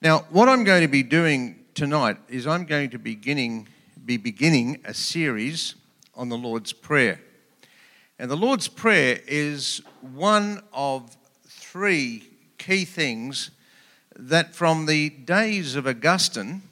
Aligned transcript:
Now, 0.00 0.26
what 0.30 0.48
I'm 0.48 0.62
going 0.62 0.82
to 0.82 0.88
be 0.88 1.02
doing 1.02 1.64
tonight 1.74 2.18
is 2.28 2.46
I'm 2.46 2.66
going 2.66 2.90
to 2.90 3.00
beginning, 3.00 3.66
be 4.04 4.16
beginning 4.16 4.78
a 4.84 4.94
series 4.94 5.74
on 6.14 6.28
the 6.28 6.36
Lord's 6.36 6.72
Prayer. 6.72 7.20
And 8.16 8.30
the 8.30 8.36
Lord's 8.36 8.68
Prayer 8.68 9.18
is 9.26 9.82
one 10.00 10.62
of 10.72 11.16
three 11.48 12.22
key 12.58 12.84
things 12.84 13.50
that 14.14 14.54
from 14.54 14.86
the 14.86 15.10
days 15.10 15.74
of 15.74 15.88
Augustine 15.88 16.62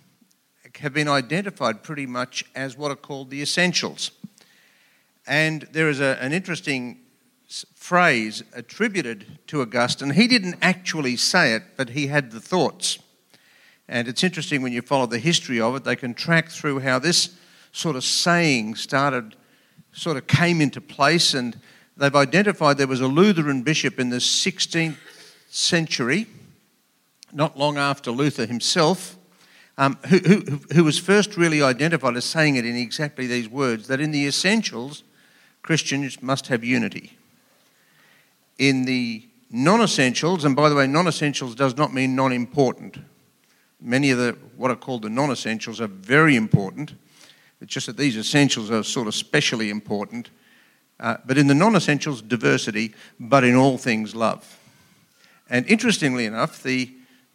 have 0.79 0.95
been 0.95 1.09
identified 1.09 1.83
pretty 1.83 2.07
much 2.07 2.45
as 2.55 2.77
what 2.77 2.93
are 2.93 2.97
called 2.97 3.31
the 3.31 3.43
essentials. 3.43 4.13
And 5.27 5.63
there 5.73 5.89
is 5.89 5.99
a, 5.99 6.17
an 6.21 6.33
interesting 6.33 7.01
phrase 7.75 8.45
attributed 8.53 9.41
to 9.49 9.63
Augustine. 9.63 10.11
He 10.11 10.29
didn't 10.29 10.59
actually 10.63 11.17
say 11.17 11.55
it, 11.55 11.65
but 11.77 11.91
he 11.91 12.07
had 12.07 12.31
the 12.31 12.41
thoughts. 12.41 13.01
And 13.89 14.09
it's 14.09 14.25
interesting 14.25 14.63
when 14.63 14.73
you 14.73 14.83
follow 14.83 15.07
the 15.07 15.19
history 15.19 15.61
of 15.61 15.77
it, 15.77 15.85
they 15.85 15.97
can 15.97 16.15
track 16.15 16.49
through 16.49 16.81
how 16.81 16.99
this 16.99 17.31
sort 17.73 17.95
of 17.95 18.05
saying 18.05 18.75
started, 18.75 19.37
sort 19.93 20.17
of 20.17 20.27
came 20.27 20.61
into 20.61 20.81
place. 20.81 21.35
And 21.35 21.59
they've 21.97 22.15
identified 22.15 22.79
there 22.79 22.87
was 22.87 23.01
a 23.01 23.07
Lutheran 23.07 23.63
bishop 23.63 24.01
in 24.01 24.11
the 24.11 24.17
16th 24.17 24.97
century, 25.49 26.27
not 27.33 27.57
long 27.57 27.79
after 27.79 28.11
Luther 28.11 28.47
himself, 28.47 29.17
um, 29.79 29.99
who, 30.09 30.19
who, 30.19 30.41
who 30.73 30.85
was 30.85 30.99
first 30.99 31.37
really 31.37 31.63
identified 31.63 32.17
as 32.17 32.25
saying 32.25 32.57
it 32.57 32.65
in 32.65 32.77
exactly 32.77 33.27
these 33.27 33.49
words 33.49 33.89
that 33.89 34.01
in 34.01 34.11
the 34.11 34.27
essentials, 34.27 35.05
Christians 35.63 36.23
must 36.23 36.49
have 36.49 36.65
unity. 36.65 37.17
In 38.59 38.85
the 38.87 39.29
non 39.51 39.83
essentials, 39.83 40.45
and 40.45 40.57
by 40.57 40.71
the 40.71 40.75
way, 40.75 40.87
non 40.87 41.07
essentials 41.07 41.55
does 41.55 41.77
not 41.77 41.93
mean 41.93 42.17
non 42.17 42.33
important 42.33 42.97
Many 43.81 44.11
of 44.11 44.19
the 44.19 44.37
what 44.57 44.71
are 44.71 44.77
called 44.77 45.03
the 45.03 45.11
non-essentials 45.11 45.81
are 45.81 45.87
very 45.87 46.37
important. 46.37 46.95
It's 47.61 47.73
just 47.73 47.87
that 47.87 47.97
these 47.97 48.17
essentials 48.17 48.71
are 48.71 48.83
sort 48.83 49.07
of 49.07 49.15
specially 49.15 49.71
important. 49.71 50.31
Uh, 50.99 51.17
but 51.27 51.37
in 51.37 51.47
the 51.47 51.55
non-essentials, 51.55 52.23
diversity, 52.23 52.95
but 53.21 53.45
in 53.45 53.55
all 53.55 53.77
things, 53.77 54.15
love. 54.15 54.59
And 55.49 55.67
interestingly 55.67 56.25
enough, 56.25 56.63
the 56.63 56.93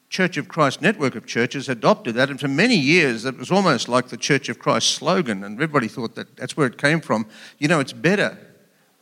Church 0.10 0.36
of 0.36 0.50
Christ 0.50 0.82
network 0.82 1.16
of 1.16 1.26
churches 1.26 1.70
adopted 1.70 2.16
that, 2.16 2.30
and 2.30 2.38
for 2.38 2.50
many 2.50 2.76
years 2.76 3.24
it 3.24 3.38
was 3.38 3.50
almost 3.50 3.88
like 3.88 4.10
the 4.10 4.18
Church 4.18 4.50
of 4.50 4.60
Christ 4.60 4.90
slogan, 4.90 5.44
and 5.44 5.56
everybody 5.56 5.88
thought 5.88 6.16
that 6.16 6.36
that's 6.36 6.58
where 6.58 6.68
it 6.68 6.78
came 6.78 7.00
from. 7.00 7.28
You 7.60 7.70
know, 7.70 7.80
it's 7.80 7.94
better 7.94 8.38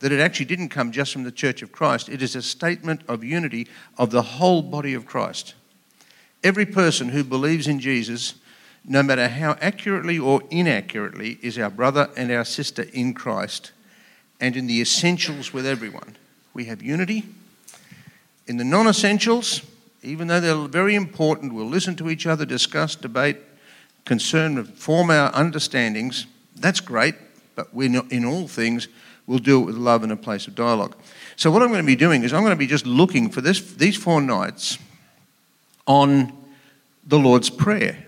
that 0.02 0.12
it 0.12 0.20
actually 0.20 0.46
didn't 0.46 0.70
come 0.70 0.92
just 0.92 1.12
from 1.12 1.24
the 1.24 1.32
Church 1.32 1.64
of 1.64 1.72
Christ. 1.72 2.10
It 2.10 2.22
is 2.22 2.36
a 2.36 2.44
statement 2.44 3.02
of 3.08 3.24
unity 3.24 3.68
of 3.98 4.12
the 4.12 4.22
whole 4.22 4.62
body 4.62 4.94
of 4.94 5.08
Christ. 5.08 5.56
Every 6.44 6.66
person 6.66 7.10
who 7.10 7.24
believes 7.24 7.68
in 7.68 7.80
Jesus, 7.80 8.36
no 8.86 9.04
matter 9.04 9.28
how 9.28 9.58
accurately 9.60 10.18
or 10.18 10.42
inaccurately, 10.50 11.38
is 11.42 11.58
our 11.60 11.70
brother 11.70 12.10
and 12.16 12.32
our 12.32 12.46
sister 12.46 12.86
in 12.94 13.14
Christ 13.14 13.72
and 14.40 14.56
in 14.56 14.68
the 14.68 14.82
essentials 14.82 15.54
with 15.54 15.66
everyone. 15.66 16.16
We 16.54 16.66
have 16.66 16.82
unity. 16.82 17.26
In 18.48 18.58
the 18.58 18.64
non 18.64 18.88
essentials, 18.88 19.62
even 20.02 20.28
though 20.28 20.40
they're 20.40 20.68
very 20.68 20.96
important, 20.96 21.54
we'll 21.54 21.66
listen 21.66 21.96
to 21.98 22.10
each 22.10 22.26
other, 22.26 22.46
discuss, 22.46 22.96
debate, 22.96 23.38
concern, 24.06 24.64
form 24.64 25.12
our 25.12 25.32
understandings. 25.36 26.26
That's 26.56 26.80
great, 26.80 27.16
but 27.56 27.74
we're 27.74 27.90
not, 27.90 28.12
in 28.12 28.26
all 28.26 28.48
things, 28.48 28.88
we'll 29.28 29.40
do 29.40 29.62
it 29.62 29.66
with 29.66 29.76
love 29.76 30.04
and 30.04 30.12
a 30.12 30.18
place 30.18 30.48
of 30.48 30.56
dialogue. 30.56 30.96
So, 31.36 31.52
what 31.52 31.62
I'm 31.62 31.68
going 31.68 31.84
to 31.84 31.88
be 31.88 31.96
doing 31.98 32.24
is 32.24 32.34
I'm 32.34 32.42
going 32.42 32.52
to 32.52 32.58
be 32.58 32.68
just 32.68 32.86
looking 32.86 33.30
for 33.30 33.42
this, 33.42 33.60
these 33.74 33.98
four 33.98 34.22
nights 34.22 34.78
on 35.90 36.32
the 37.06 37.20
Lord's 37.20 37.50
Prayer. 37.50 38.06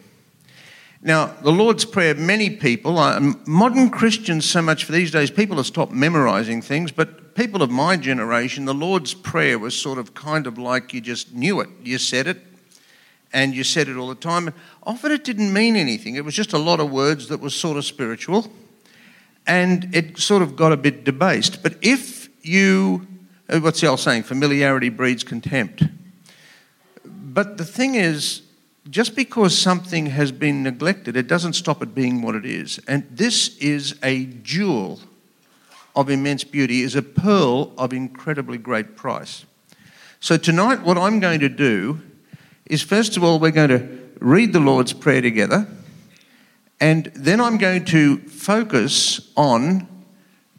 Now, 1.02 1.26
the 1.42 1.52
Lord's 1.52 1.84
Prayer, 1.84 2.14
many 2.14 2.52
people, 2.52 3.00
uh, 3.00 3.20
modern 3.48 3.90
Christians 3.90 4.48
so 4.48 4.62
much 4.62 4.86
for 4.86 4.92
these 4.92 5.10
days, 5.10 5.32
people 5.32 5.58
have 5.58 5.66
stopped 5.66 5.92
memorizing 5.92 6.62
things, 6.62 6.92
but 6.92 7.34
people 7.34 7.64
of 7.64 7.72
my 7.72 7.97
generation, 7.97 8.66
the 8.66 8.74
Lord's 8.74 9.16
Prayer 9.16 9.58
was 9.58 9.74
sort 9.75 9.97
of 9.97 10.14
kind 10.14 10.46
of 10.46 10.59
like 10.59 10.94
you 10.94 11.02
just 11.02 11.34
knew 11.34 11.59
it. 11.59 11.69
You 11.84 11.97
said 11.97 12.28
it, 12.28 12.38
and 13.34 13.56
you 13.56 13.64
said 13.64 13.90
it 13.90 13.98
all 13.98 14.09
the 14.09 14.16
time. 14.16 14.48
And 14.48 14.56
often 14.84 15.12
it 15.12 15.24
didn't 15.24 15.52
mean 15.52 15.75
anything, 15.75 16.16
it 16.16 16.24
was 16.24 16.36
just 16.36 16.53
a 16.53 16.59
lot 16.59 16.80
of 16.80 16.92
words 16.92 17.30
that 17.30 17.40
was 17.40 17.56
sort 17.56 17.78
of 17.78 17.86
spiritual, 17.86 18.52
and 19.48 19.90
it 19.96 20.19
sort 20.19 20.44
of 20.44 20.56
got 20.56 20.72
a 20.72 20.78
bit 20.78 21.03
debased. 21.03 21.63
But 21.63 21.78
if 21.81 22.30
you, 22.46 23.08
uh, 23.50 23.59
what's 23.59 23.81
the 23.81 23.88
old 23.88 24.02
saying? 24.02 24.22
Familiarity 24.22 24.90
breeds 24.90 25.24
contempt. 25.24 25.81
But 27.34 27.58
the 27.58 27.66
thing 27.66 27.96
is, 27.96 28.42
just 28.90 29.16
because 29.16 29.58
something 29.58 30.08
has 30.08 30.31
been 30.34 30.64
neglected, 30.64 31.16
it 31.16 31.28
doesn't 31.28 31.53
stop 31.53 31.81
it 31.81 31.96
being 31.96 32.22
what 32.22 32.36
it 32.36 32.46
is. 32.46 32.80
And 32.88 33.08
this 33.09 33.58
is 33.59 33.96
a 34.03 34.25
jewel 34.25 35.00
of 35.96 36.09
immense 36.09 36.44
beauty, 36.44 36.81
is 36.81 36.96
a 36.96 37.02
pearl 37.02 37.72
of 37.78 37.94
incredibly 37.94 38.58
great 38.58 38.97
price. 38.97 39.46
So 40.19 40.36
tonight, 40.36 40.81
what 40.81 40.97
I'm 40.97 41.22
going 41.22 41.40
to 41.40 41.50
do 41.50 42.02
is 42.66 42.81
first 42.81 43.16
of 43.16 43.24
all, 43.24 43.40
we're 43.40 43.52
going 43.52 43.69
to 43.69 43.88
read 44.19 44.52
the 44.52 44.59
Lord's 44.59 44.92
Prayer 44.92 45.22
together, 45.22 45.68
and 46.81 47.06
then 47.16 47.40
I'm 47.40 47.58
going 47.58 47.86
to 47.86 48.18
focus 48.18 49.31
on 49.38 49.88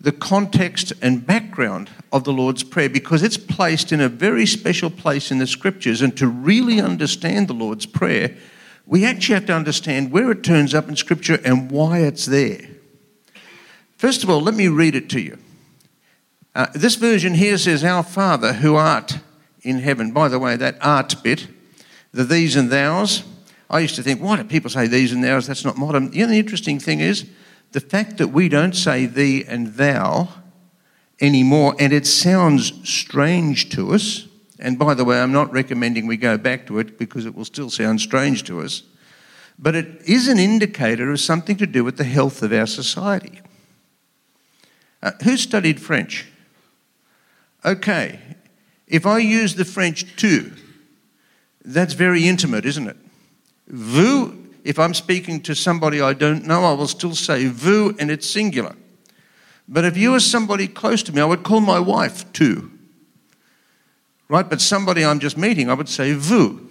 the 0.02 0.12
context 0.12 0.92
and 1.00 1.24
background 1.24 1.88
of 2.12 2.24
the 2.24 2.32
Lord's 2.32 2.64
Prayer 2.64 2.88
because 2.88 3.22
it's 3.22 3.36
placed 3.36 3.92
in 3.92 4.00
a 4.00 4.08
very 4.08 4.46
special 4.46 4.90
place 4.90 5.30
in 5.30 5.38
the 5.38 5.46
scriptures. 5.46 6.02
And 6.02 6.16
to 6.16 6.26
really 6.26 6.80
understand 6.80 7.46
the 7.46 7.54
Lord's 7.54 7.86
Prayer, 7.86 8.36
we 8.84 9.04
actually 9.04 9.36
have 9.36 9.46
to 9.46 9.54
understand 9.54 10.10
where 10.10 10.32
it 10.32 10.42
turns 10.42 10.74
up 10.74 10.88
in 10.88 10.96
scripture 10.96 11.38
and 11.44 11.70
why 11.70 11.98
it's 11.98 12.26
there. 12.26 12.68
First 13.96 14.24
of 14.24 14.30
all, 14.30 14.40
let 14.40 14.54
me 14.54 14.66
read 14.66 14.96
it 14.96 15.08
to 15.10 15.20
you. 15.20 15.38
Uh, 16.52 16.66
this 16.74 16.96
version 16.96 17.34
here 17.34 17.56
says, 17.56 17.84
Our 17.84 18.02
Father 18.02 18.54
who 18.54 18.74
art 18.74 19.18
in 19.62 19.78
heaven. 19.78 20.10
By 20.10 20.26
the 20.26 20.40
way, 20.40 20.56
that 20.56 20.78
art 20.80 21.14
bit, 21.22 21.46
the 22.10 22.24
these 22.24 22.56
and 22.56 22.70
thous, 22.70 23.22
I 23.70 23.78
used 23.78 23.94
to 23.94 24.02
think, 24.02 24.20
why 24.20 24.36
do 24.36 24.44
people 24.44 24.68
say 24.68 24.88
these 24.88 25.12
and 25.12 25.22
thous? 25.22 25.46
That's 25.46 25.64
not 25.64 25.78
modern. 25.78 26.12
You 26.12 26.26
know, 26.26 26.32
the 26.32 26.40
interesting 26.40 26.80
thing 26.80 26.98
is, 26.98 27.24
the 27.72 27.80
fact 27.80 28.18
that 28.18 28.28
we 28.28 28.48
don't 28.48 28.76
say 28.76 29.06
thee 29.06 29.44
and 29.46 29.74
thou 29.74 30.28
anymore, 31.20 31.74
and 31.78 31.92
it 31.92 32.06
sounds 32.06 32.72
strange 32.88 33.70
to 33.70 33.94
us, 33.94 34.26
and 34.58 34.78
by 34.78 34.94
the 34.94 35.04
way, 35.04 35.20
I'm 35.20 35.32
not 35.32 35.52
recommending 35.52 36.06
we 36.06 36.16
go 36.16 36.36
back 36.36 36.66
to 36.66 36.78
it 36.78 36.98
because 36.98 37.26
it 37.26 37.34
will 37.34 37.44
still 37.44 37.70
sound 37.70 38.00
strange 38.00 38.44
to 38.44 38.60
us, 38.60 38.82
but 39.58 39.74
it 39.74 40.02
is 40.06 40.28
an 40.28 40.38
indicator 40.38 41.10
of 41.10 41.20
something 41.20 41.56
to 41.56 41.66
do 41.66 41.84
with 41.84 41.96
the 41.96 42.04
health 42.04 42.42
of 42.42 42.52
our 42.52 42.66
society. 42.66 43.40
Uh, 45.02 45.12
who 45.24 45.36
studied 45.36 45.80
French? 45.80 46.26
Okay, 47.64 48.18
if 48.86 49.06
I 49.06 49.18
use 49.18 49.54
the 49.54 49.64
French 49.64 50.16
tu, 50.16 50.52
that's 51.64 51.94
very 51.94 52.26
intimate, 52.26 52.66
isn't 52.66 52.88
it? 52.88 52.96
Vous 53.68 54.41
if 54.64 54.78
I'm 54.78 54.94
speaking 54.94 55.40
to 55.42 55.54
somebody 55.54 56.00
I 56.00 56.12
don't 56.12 56.46
know, 56.46 56.64
I 56.64 56.72
will 56.72 56.88
still 56.88 57.14
say 57.14 57.46
vous 57.46 57.94
and 57.98 58.10
it's 58.10 58.28
singular. 58.28 58.76
But 59.68 59.84
if 59.84 59.96
you 59.96 60.14
are 60.14 60.20
somebody 60.20 60.68
close 60.68 61.02
to 61.04 61.12
me, 61.12 61.20
I 61.20 61.24
would 61.24 61.42
call 61.42 61.60
my 61.60 61.78
wife 61.78 62.30
tu. 62.32 62.70
Right? 64.28 64.48
But 64.48 64.60
somebody 64.60 65.04
I'm 65.04 65.20
just 65.20 65.36
meeting, 65.36 65.70
I 65.70 65.74
would 65.74 65.88
say 65.88 66.12
vous. 66.12 66.68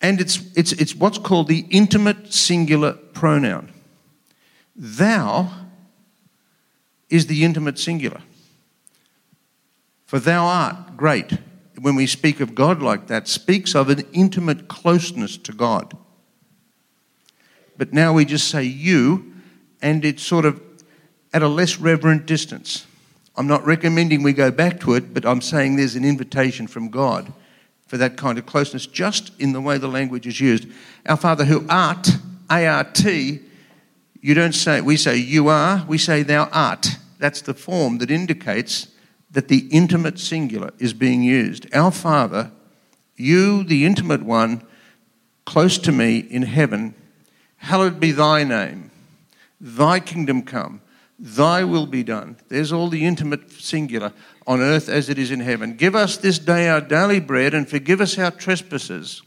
And 0.00 0.20
it's, 0.20 0.40
it's, 0.56 0.72
it's 0.72 0.94
what's 0.94 1.18
called 1.18 1.48
the 1.48 1.66
intimate 1.70 2.32
singular 2.32 2.92
pronoun. 2.92 3.72
Thou 4.74 5.50
is 7.08 7.26
the 7.26 7.44
intimate 7.44 7.78
singular. 7.78 8.20
For 10.06 10.18
thou 10.18 10.44
art 10.44 10.96
great. 10.96 11.38
When 11.80 11.94
we 11.94 12.06
speak 12.06 12.40
of 12.40 12.54
God 12.54 12.82
like 12.82 13.06
that, 13.06 13.28
speaks 13.28 13.74
of 13.74 13.88
an 13.88 14.04
intimate 14.12 14.68
closeness 14.68 15.36
to 15.38 15.52
God 15.52 15.96
but 17.76 17.92
now 17.92 18.12
we 18.12 18.24
just 18.24 18.48
say 18.48 18.62
you, 18.64 19.32
and 19.80 20.04
it's 20.04 20.22
sort 20.22 20.44
of 20.44 20.60
at 21.32 21.42
a 21.42 21.48
less 21.48 21.78
reverent 21.78 22.26
distance. 22.26 22.86
I'm 23.36 23.46
not 23.46 23.64
recommending 23.64 24.22
we 24.22 24.34
go 24.34 24.50
back 24.50 24.80
to 24.80 24.94
it, 24.94 25.14
but 25.14 25.24
I'm 25.24 25.40
saying 25.40 25.76
there's 25.76 25.96
an 25.96 26.04
invitation 26.04 26.66
from 26.66 26.90
God 26.90 27.32
for 27.86 27.96
that 27.96 28.16
kind 28.16 28.38
of 28.38 28.46
closeness, 28.46 28.86
just 28.86 29.32
in 29.40 29.52
the 29.52 29.60
way 29.60 29.78
the 29.78 29.88
language 29.88 30.26
is 30.26 30.40
used. 30.40 30.66
Our 31.06 31.16
Father 31.16 31.44
who 31.44 31.64
art, 31.68 32.08
A 32.50 32.66
R 32.66 32.84
T, 32.84 33.40
you 34.20 34.34
don't 34.34 34.54
say, 34.54 34.80
we 34.80 34.96
say 34.96 35.16
you 35.16 35.48
are, 35.48 35.84
we 35.88 35.98
say 35.98 36.22
thou 36.22 36.48
art. 36.52 36.86
That's 37.18 37.40
the 37.40 37.54
form 37.54 37.98
that 37.98 38.10
indicates 38.10 38.88
that 39.30 39.48
the 39.48 39.66
intimate 39.70 40.18
singular 40.18 40.70
is 40.78 40.92
being 40.92 41.22
used. 41.22 41.74
Our 41.74 41.90
Father, 41.90 42.50
you, 43.16 43.64
the 43.64 43.84
intimate 43.84 44.22
one, 44.22 44.62
close 45.44 45.78
to 45.78 45.92
me 45.92 46.18
in 46.18 46.42
heaven, 46.42 46.94
Hallowed 47.62 48.00
be 48.00 48.10
thy 48.10 48.42
name. 48.42 48.90
Thy 49.60 50.00
kingdom 50.00 50.42
come. 50.42 50.80
Thy 51.16 51.62
will 51.62 51.86
be 51.86 52.02
done. 52.02 52.36
There's 52.48 52.72
all 52.72 52.88
the 52.88 53.06
intimate 53.06 53.52
singular 53.52 54.12
on 54.48 54.60
earth 54.60 54.88
as 54.88 55.08
it 55.08 55.16
is 55.16 55.30
in 55.30 55.38
heaven. 55.38 55.76
Give 55.76 55.94
us 55.94 56.16
this 56.16 56.40
day 56.40 56.68
our 56.68 56.80
daily 56.80 57.20
bread 57.20 57.54
and 57.54 57.68
forgive 57.68 58.00
us 58.00 58.18
our 58.18 58.32
trespasses. 58.32 59.22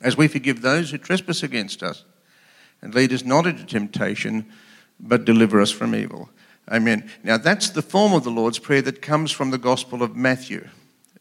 as 0.00 0.16
we 0.16 0.28
forgive 0.28 0.62
those 0.62 0.90
who 0.90 0.98
trespass 0.98 1.42
against 1.42 1.82
us. 1.82 2.04
And 2.82 2.94
lead 2.94 3.12
us 3.12 3.24
not 3.24 3.46
into 3.46 3.64
temptation, 3.64 4.46
but 4.98 5.24
deliver 5.24 5.60
us 5.60 5.70
from 5.70 5.94
evil. 5.94 6.30
Amen. 6.70 7.10
Now, 7.22 7.36
that's 7.36 7.70
the 7.70 7.82
form 7.82 8.12
of 8.12 8.24
the 8.24 8.30
Lord's 8.30 8.58
Prayer 8.58 8.82
that 8.82 9.02
comes 9.02 9.30
from 9.30 9.50
the 9.50 9.58
Gospel 9.58 10.02
of 10.02 10.16
Matthew. 10.16 10.66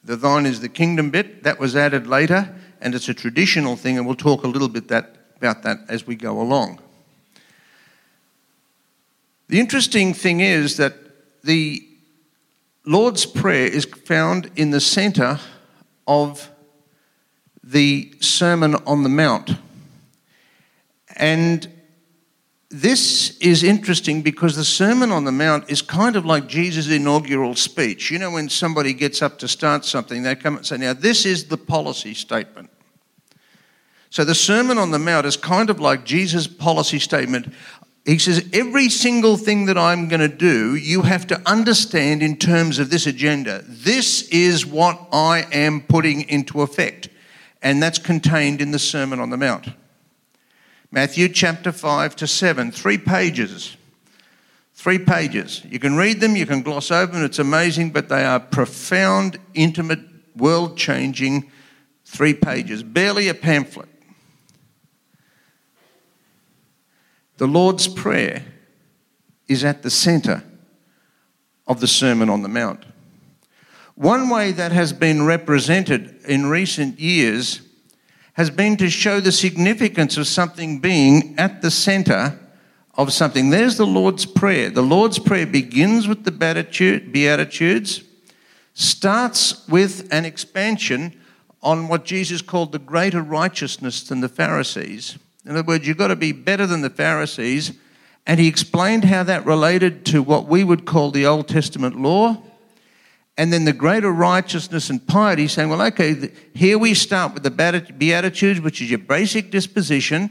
The 0.04 0.16
thine 0.16 0.46
is 0.46 0.62
the 0.62 0.70
kingdom 0.70 1.10
bit, 1.12 1.44
that 1.44 1.60
was 1.60 1.76
added 1.76 2.08
later, 2.08 2.56
and 2.80 2.96
it's 2.96 3.10
a 3.10 3.14
traditional 3.14 3.76
thing, 3.76 3.98
and 3.98 4.06
we'll 4.06 4.16
talk 4.16 4.44
a 4.44 4.48
little 4.48 4.70
bit 4.70 4.88
that, 4.88 5.18
about 5.40 5.64
that 5.64 5.80
as 5.88 6.06
we 6.06 6.16
go 6.16 6.42
along. 6.42 6.80
The 9.48 9.60
interesting 9.60 10.14
thing 10.14 10.42
is 10.42 10.78
that 10.78 10.94
the 11.44 11.84
Lord's 12.86 13.26
Prayer 13.26 13.68
is 13.68 13.86
found 13.86 14.52
in 14.56 14.72
the 14.72 14.82
center 14.82 15.40
of 16.08 16.52
the 17.64 18.14
Sermon 18.20 18.76
on 18.86 19.04
the 19.04 19.10
Mount. 19.10 19.52
And 21.16 21.68
this 22.70 23.38
is 23.40 23.64
interesting 23.64 24.22
because 24.22 24.56
the 24.56 24.64
Sermon 24.64 25.12
on 25.12 25.24
the 25.24 25.32
Mount 25.32 25.70
is 25.70 25.82
kind 25.82 26.16
of 26.16 26.26
like 26.26 26.48
Jesus' 26.48 26.90
inaugural 26.90 27.56
speech. 27.56 28.12
You 28.12 28.20
know, 28.20 28.32
when 28.32 28.50
somebody 28.50 28.94
gets 28.94 29.22
up 29.22 29.40
to 29.40 29.48
start 29.48 29.86
something, 29.86 30.22
they 30.22 30.36
come 30.36 30.58
and 30.58 30.66
say, 30.66 30.78
Now, 30.78 30.94
this 30.94 31.26
is 31.26 31.46
the 31.46 31.58
policy 31.58 32.14
statement. 32.14 32.70
So 34.10 34.24
the 34.24 34.36
Sermon 34.36 34.78
on 34.78 34.92
the 34.92 35.00
Mount 35.00 35.26
is 35.26 35.38
kind 35.38 35.70
of 35.70 35.80
like 35.80 36.04
Jesus' 36.04 36.48
policy 36.48 37.00
statement. 37.00 37.54
He 38.06 38.18
says, 38.18 38.48
Every 38.54 38.90
single 38.90 39.38
thing 39.38 39.66
that 39.66 39.78
I'm 39.78 40.08
going 40.08 40.22
to 40.22 40.28
do, 40.28 40.76
you 40.76 41.04
have 41.04 41.28
to 41.28 41.42
understand 41.46 42.24
in 42.24 42.38
terms 42.38 42.80
of 42.80 42.90
this 42.90 43.06
agenda. 43.06 43.64
This 43.68 44.28
is 44.30 44.66
what 44.66 45.00
I 45.12 45.46
am 45.52 45.82
putting 45.82 46.28
into 46.28 46.62
effect. 46.62 47.10
And 47.62 47.84
that's 47.84 48.00
contained 48.00 48.62
in 48.62 48.72
the 48.72 48.80
Sermon 48.80 49.20
on 49.20 49.30
the 49.30 49.38
Mount. 49.38 49.68
Matthew 50.92 51.30
chapter 51.30 51.72
5 51.72 52.16
to 52.16 52.26
7, 52.26 52.72
three 52.72 52.98
pages. 52.98 53.78
Three 54.74 54.98
pages. 54.98 55.62
You 55.70 55.78
can 55.78 55.98
read 55.98 56.20
them, 56.22 56.36
you 56.36 56.46
can 56.46 56.64
gloss 56.64 56.90
over 56.90 57.12
them, 57.12 57.24
it's 57.24 57.38
amazing, 57.38 57.92
but 57.92 58.10
they 58.10 58.24
are 58.24 58.40
profound, 58.40 59.38
intimate, 59.54 60.00
world 60.36 60.78
changing 60.78 61.52
three 62.06 62.34
pages. 62.34 62.82
Barely 62.82 63.28
a 63.28 63.34
pamphlet. 63.34 63.89
The 67.40 67.48
Lord's 67.48 67.88
Prayer 67.88 68.44
is 69.48 69.64
at 69.64 69.82
the 69.82 69.90
center 69.90 70.44
of 71.66 71.80
the 71.80 71.88
Sermon 71.88 72.30
on 72.30 72.42
the 72.42 72.50
Mount. 72.50 72.84
One 73.96 74.28
way 74.28 74.52
that 74.52 74.74
has 74.74 74.92
been 74.92 75.26
represented 75.26 76.20
in 76.28 76.48
recent 76.48 77.00
years 77.00 77.62
has 78.34 78.50
been 78.50 78.76
to 78.76 78.90
show 78.90 79.22
the 79.22 79.32
significance 79.32 80.18
of 80.18 80.28
something 80.28 80.80
being 80.80 81.40
at 81.40 81.62
the 81.62 81.72
center 81.72 82.38
of 82.96 83.14
something. 83.14 83.52
There's 83.52 83.78
the 83.78 83.88
Lord's 83.88 84.26
Prayer. 84.26 84.70
The 84.70 84.82
Lord's 84.82 85.18
Prayer 85.18 85.48
begins 85.48 86.10
with 86.10 86.26
the 86.26 86.32
Beatitudes, 86.32 88.04
starts 88.74 89.66
with 89.70 90.10
an 90.12 90.26
expansion 90.26 91.18
on 91.64 91.88
what 91.88 92.04
Jesus 92.04 92.42
called 92.42 92.74
the 92.74 92.80
greater 92.80 93.22
righteousness 93.22 94.04
than 94.04 94.20
the 94.20 94.28
Pharisees. 94.28 95.18
In 95.50 95.58
other 95.58 95.66
words, 95.66 95.88
you've 95.88 95.98
got 95.98 96.10
to 96.10 96.16
be 96.16 96.32
better 96.32 96.68
than 96.68 96.82
the 96.82 96.92
Pharisees. 96.92 97.74
And 98.28 98.40
he 98.40 98.48
explained 98.48 99.04
how 99.04 99.24
that 99.24 99.48
related 99.48 100.06
to 100.06 100.22
what 100.22 100.46
we 100.46 100.64
would 100.64 100.86
call 100.86 101.10
the 101.10 101.26
Old 101.26 101.48
Testament 101.48 102.00
law 102.00 102.44
and 103.36 103.52
then 103.52 103.66
the 103.66 103.74
greater 103.74 104.12
righteousness 104.12 104.92
and 104.92 105.08
piety, 105.08 105.48
saying, 105.48 105.70
well, 105.70 105.82
okay, 105.82 106.30
here 106.54 106.78
we 106.78 106.94
start 106.94 107.34
with 107.34 107.42
the 107.42 107.50
Beatitudes, 107.98 108.62
which 108.62 108.80
is 108.80 108.92
your 108.92 109.00
basic 109.00 109.50
disposition. 109.50 110.30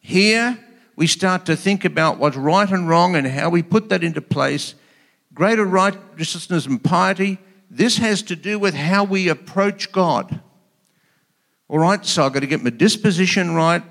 Here 0.00 0.58
we 0.96 1.06
start 1.06 1.46
to 1.46 1.54
think 1.54 1.84
about 1.84 2.18
what's 2.18 2.36
right 2.36 2.68
and 2.68 2.88
wrong 2.88 3.14
and 3.14 3.28
how 3.28 3.50
we 3.50 3.62
put 3.62 3.90
that 3.90 4.02
into 4.02 4.22
place. 4.22 4.74
Greater 5.34 5.64
righteousness 5.64 6.66
and 6.66 6.82
piety, 6.82 7.38
this 7.70 7.98
has 7.98 8.22
to 8.22 8.34
do 8.34 8.58
with 8.58 8.74
how 8.74 9.04
we 9.04 9.28
approach 9.28 9.92
God. 9.92 10.40
All 11.68 11.78
right, 11.78 12.04
so 12.04 12.24
I've 12.24 12.32
got 12.32 12.40
to 12.40 12.46
get 12.48 12.64
my 12.64 12.70
disposition 12.70 13.54
right. 13.54 13.84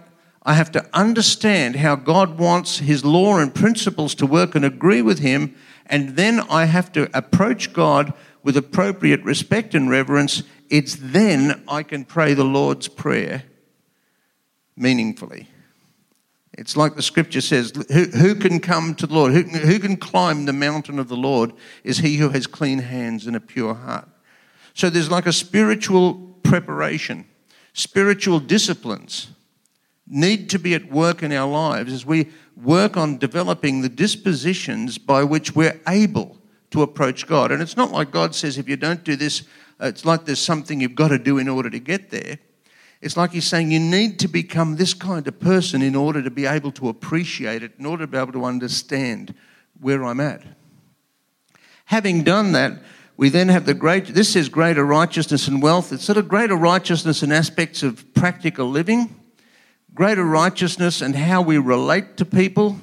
I 0.47 0.53
have 0.53 0.71
to 0.71 0.89
understand 0.93 1.75
how 1.75 1.97
God 1.97 2.39
wants 2.39 2.79
His 2.79 3.03
law 3.03 3.37
and 3.37 3.53
principles 3.53 4.15
to 4.15 4.25
work 4.25 4.55
and 4.55 4.63
agree 4.63 5.01
with 5.01 5.19
Him. 5.19 5.53
And 5.87 6.15
then 6.15 6.39
I 6.49 6.65
have 6.65 6.89
to 6.93 7.09
approach 7.15 7.73
God 7.73 8.13
with 8.43 8.55
appropriate 8.55 9.21
respect 9.23 9.75
and 9.75 9.89
reverence, 9.89 10.43
it's 10.69 10.95
then 10.95 11.61
I 11.67 11.83
can 11.83 12.05
pray 12.05 12.33
the 12.33 12.45
Lord's 12.45 12.87
Prayer 12.87 13.43
meaningfully. 14.77 15.49
It's 16.53 16.77
like 16.77 16.95
the 16.95 17.01
scripture 17.01 17.41
says 17.41 17.73
who, 17.91 18.05
who 18.05 18.33
can 18.33 18.61
come 18.61 18.95
to 18.95 19.05
the 19.05 19.13
Lord? 19.13 19.33
Who, 19.33 19.41
who 19.41 19.79
can 19.79 19.97
climb 19.97 20.45
the 20.45 20.53
mountain 20.53 20.97
of 20.97 21.09
the 21.09 21.17
Lord 21.17 21.51
is 21.83 21.97
he 21.97 22.15
who 22.15 22.29
has 22.29 22.47
clean 22.47 22.79
hands 22.79 23.27
and 23.27 23.35
a 23.35 23.41
pure 23.41 23.73
heart. 23.73 24.07
So 24.73 24.89
there's 24.89 25.11
like 25.11 25.25
a 25.25 25.33
spiritual 25.33 26.15
preparation, 26.41 27.25
spiritual 27.73 28.39
disciplines 28.39 29.27
need 30.09 30.49
to 30.49 30.59
be 30.59 30.73
at 30.73 30.91
work 30.91 31.23
in 31.23 31.31
our 31.31 31.49
lives 31.49 31.91
as 31.91 32.05
we 32.05 32.29
work 32.55 32.97
on 32.97 33.17
developing 33.17 33.81
the 33.81 33.89
dispositions 33.89 34.97
by 34.97 35.23
which 35.23 35.55
we're 35.55 35.79
able 35.87 36.37
to 36.71 36.81
approach 36.81 37.27
God. 37.27 37.51
And 37.51 37.61
it's 37.61 37.77
not 37.77 37.91
like 37.91 38.11
God 38.11 38.35
says, 38.35 38.57
if 38.57 38.67
you 38.67 38.77
don't 38.77 39.03
do 39.03 39.15
this, 39.15 39.43
uh, 39.81 39.87
it's 39.87 40.05
like 40.05 40.25
there's 40.25 40.39
something 40.39 40.81
you've 40.81 40.95
got 40.95 41.09
to 41.09 41.19
do 41.19 41.37
in 41.37 41.47
order 41.47 41.69
to 41.69 41.79
get 41.79 42.09
there. 42.09 42.39
It's 43.01 43.15
like 43.15 43.31
He's 43.31 43.45
saying 43.45 43.71
you 43.71 43.79
need 43.79 44.19
to 44.19 44.27
become 44.27 44.75
this 44.75 44.93
kind 44.93 45.27
of 45.27 45.39
person 45.39 45.81
in 45.81 45.95
order 45.95 46.23
to 46.23 46.31
be 46.31 46.45
able 46.45 46.71
to 46.73 46.89
appreciate 46.89 47.61
it, 47.61 47.73
in 47.77 47.85
order 47.85 48.05
to 48.05 48.11
be 48.11 48.17
able 48.17 48.33
to 48.33 48.45
understand 48.45 49.35
where 49.79 50.03
I'm 50.03 50.19
at. 50.19 50.41
Having 51.85 52.23
done 52.23 52.53
that, 52.53 52.81
we 53.17 53.29
then 53.29 53.49
have 53.49 53.65
the 53.65 53.73
great, 53.73 54.07
this 54.07 54.35
is 54.35 54.49
greater 54.49 54.85
righteousness 54.85 55.47
and 55.47 55.61
wealth. 55.61 55.91
It's 55.91 56.03
sort 56.03 56.17
of 56.17 56.27
greater 56.27 56.55
righteousness 56.55 57.23
in 57.23 57.31
aspects 57.31 57.81
of 57.81 58.13
practical 58.13 58.69
living, 58.69 59.16
greater 59.97 60.23
righteousness 60.23 61.01
and 61.01 61.15
how 61.15 61.41
we 61.41 61.57
relate 61.57 62.17
to 62.17 62.23
people, 62.23 62.79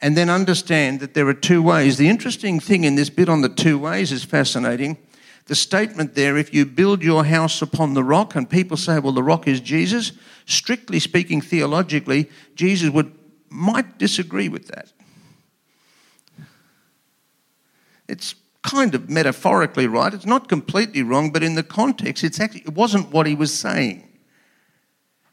and 0.00 0.16
then 0.16 0.28
understand 0.28 0.98
that 0.98 1.14
there 1.14 1.28
are 1.28 1.34
two 1.34 1.62
ways. 1.62 1.96
The 1.96 2.08
interesting 2.08 2.58
thing 2.58 2.82
in 2.82 2.96
this 2.96 3.08
bit 3.08 3.28
on 3.28 3.40
the 3.40 3.48
two 3.48 3.78
ways 3.78 4.10
is 4.10 4.24
fascinating. 4.24 4.98
The 5.46 5.54
statement 5.54 6.16
there, 6.16 6.36
if 6.36 6.52
you 6.52 6.66
build 6.66 7.04
your 7.04 7.24
house 7.24 7.62
upon 7.62 7.94
the 7.94 8.02
rock, 8.02 8.34
and 8.34 8.50
people 8.50 8.76
say, 8.76 8.98
well, 8.98 9.12
the 9.12 9.22
rock 9.22 9.46
is 9.46 9.60
Jesus, 9.60 10.10
strictly 10.44 10.98
speaking, 10.98 11.40
theologically, 11.40 12.28
Jesus 12.56 12.90
would 12.90 13.12
might 13.48 13.98
disagree 13.98 14.48
with 14.48 14.66
that. 14.68 14.92
It's 18.08 18.34
kind 18.62 18.94
of 18.96 19.08
metaphorically 19.08 19.86
right. 19.86 20.12
It's 20.12 20.26
not 20.26 20.48
completely 20.48 21.04
wrong, 21.04 21.30
but 21.30 21.44
in 21.44 21.54
the 21.54 21.62
context, 21.62 22.24
it's 22.24 22.40
actually, 22.40 22.62
it 22.62 22.74
wasn't 22.74 23.12
what 23.12 23.28
he 23.28 23.36
was 23.36 23.56
saying. 23.56 24.09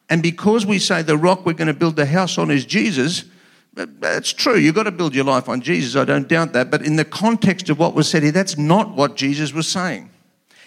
And 0.09 0.23
because 0.23 0.65
we 0.65 0.79
say 0.79 1.01
the 1.01 1.17
rock 1.17 1.45
we're 1.45 1.53
going 1.53 1.67
to 1.67 1.73
build 1.73 1.95
the 1.95 2.05
house 2.05 2.37
on 2.37 2.49
is 2.49 2.65
Jesus, 2.65 3.25
that's 3.73 4.33
true, 4.33 4.55
you've 4.55 4.75
got 4.75 4.83
to 4.83 4.91
build 4.91 5.13
your 5.13 5.25
life 5.25 5.49
on 5.49 5.61
Jesus, 5.61 5.95
I 5.95 6.05
don't 6.05 6.27
doubt 6.27 6.53
that. 6.53 6.71
But 6.71 6.81
in 6.81 6.95
the 6.95 7.05
context 7.05 7.69
of 7.69 7.77
what 7.77 7.93
was 7.93 8.09
said 8.09 8.23
here, 8.23 8.31
that's 8.31 8.57
not 8.57 8.95
what 8.95 9.15
Jesus 9.15 9.53
was 9.53 9.67
saying. 9.67 10.09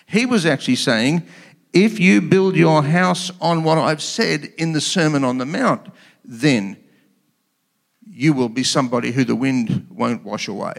He 0.06 0.26
was 0.26 0.46
actually 0.46 0.76
saying, 0.76 1.26
if 1.72 1.98
you 2.00 2.20
build 2.20 2.56
your 2.56 2.82
house 2.82 3.30
on 3.40 3.62
what 3.62 3.78
I've 3.78 4.02
said 4.02 4.52
in 4.58 4.72
the 4.72 4.80
Sermon 4.80 5.24
on 5.24 5.38
the 5.38 5.46
Mount, 5.46 5.86
then 6.24 6.76
you 8.04 8.32
will 8.32 8.48
be 8.48 8.64
somebody 8.64 9.12
who 9.12 9.24
the 9.24 9.36
wind 9.36 9.86
won't 9.90 10.24
wash 10.24 10.48
away. 10.48 10.74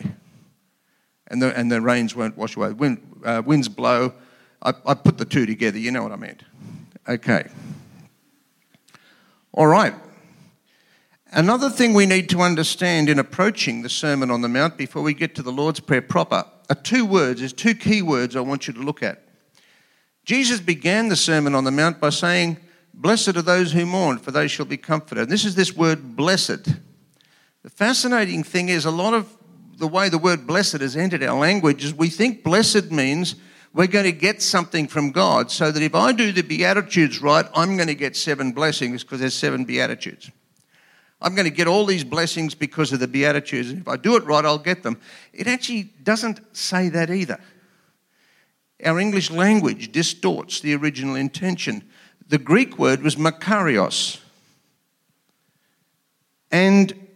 And 1.28 1.42
the, 1.42 1.58
and 1.58 1.72
the 1.72 1.82
rains 1.82 2.14
won't 2.14 2.38
wash 2.38 2.58
away. 2.58 2.74
Wind, 2.74 3.22
uh, 3.24 3.42
winds 3.46 3.70
blow. 3.70 4.14
I, 4.62 4.74
I 4.86 4.94
put 4.94 5.18
the 5.18 5.26
two 5.26 5.46
together, 5.46 5.80
you 5.80 5.92
know 5.92 6.04
what 6.04 6.12
I 6.12 6.18
meant. 6.18 6.44
Okay. 7.08 7.48
All 9.54 9.68
right. 9.68 9.94
Another 11.34 11.70
thing 11.70 11.94
we 11.94 12.06
need 12.06 12.30
to 12.30 12.40
understand 12.40 13.10
in 13.10 13.20
approaching 13.20 13.82
the 13.82 13.90
Sermon 13.90 14.32
on 14.32 14.42
the 14.42 14.48
Mount 14.48 14.78
before 14.78 15.02
we 15.02 15.14
get 15.14 15.36
to 15.36 15.44
the 15.44 15.52
Lord's 15.52 15.82
Prayer 15.82 16.02
proper 16.02 16.46
are 16.70 16.76
two 16.76 17.06
words. 17.06 17.42
There's 17.42 17.52
two 17.52 17.76
key 17.76 18.02
words 18.02 18.36
I 18.36 18.42
want 18.42 18.68
you 18.68 18.74
to 18.74 18.80
look 18.80 19.04
at. 19.04 19.28
Jesus 20.24 20.62
began 20.62 21.10
the 21.10 21.16
Sermon 21.18 21.54
on 21.54 21.66
the 21.66 21.72
Mount 21.72 22.00
by 22.00 22.10
saying, 22.10 22.58
Blessed 22.94 23.36
are 23.36 23.42
those 23.42 23.74
who 23.74 23.86
mourn, 23.86 24.20
for 24.20 24.32
they 24.32 24.48
shall 24.48 24.66
be 24.66 24.78
comforted. 24.78 25.24
And 25.24 25.32
this 25.32 25.44
is 25.44 25.56
this 25.56 25.76
word 25.76 26.16
blessed. 26.16 26.66
The 27.64 27.70
fascinating 27.70 28.44
thing 28.44 28.70
is 28.70 28.86
a 28.86 28.92
lot 28.92 29.14
of 29.14 29.36
the 29.78 29.88
way 29.88 30.08
the 30.08 30.18
word 30.18 30.48
blessed 30.48 30.80
has 30.80 30.96
entered 30.96 31.24
our 31.24 31.38
language 31.38 31.84
is 31.84 31.94
we 31.94 32.10
think 32.10 32.44
blessed 32.44 32.92
means 32.92 33.36
we're 33.74 33.88
going 33.88 34.06
to 34.06 34.12
get 34.12 34.42
something 34.42 34.88
from 34.88 35.12
God 35.12 35.50
so 35.50 35.72
that 35.72 35.82
if 35.82 35.96
I 35.96 36.12
do 36.12 36.32
the 36.32 36.42
Beatitudes 36.42 37.22
right, 37.22 37.46
I'm 37.56 37.78
going 37.78 37.88
to 37.88 37.96
get 37.96 38.18
seven 38.18 38.52
blessings 38.52 39.04
because 39.04 39.22
there's 39.22 39.34
seven 39.34 39.64
Beatitudes. 39.64 40.30
I'm 41.22 41.36
going 41.36 41.46
to 41.48 41.56
get 41.56 41.68
all 41.68 41.86
these 41.86 42.04
blessings 42.04 42.56
because 42.56 42.92
of 42.92 43.00
the 43.00 43.08
Beatitudes. 43.08 43.70
And 43.70 43.80
if 43.80 43.88
I 43.88 43.96
do 43.96 44.18
it 44.18 44.24
right, 44.26 44.44
I'll 44.44 44.58
get 44.58 44.84
them. 44.84 45.00
It 45.32 45.48
actually 45.48 45.84
doesn't 46.04 46.42
say 46.56 46.90
that 46.90 47.10
either. 47.10 47.40
Our 48.84 49.00
English 49.00 49.30
language 49.30 49.92
distorts 49.92 50.60
the 50.60 50.76
original 50.76 51.16
intention. 51.16 51.84
the 52.28 52.38
Greek 52.38 52.80
word 52.80 53.04
was 53.04 53.18
makarios. 53.18 54.20
And 56.50 57.08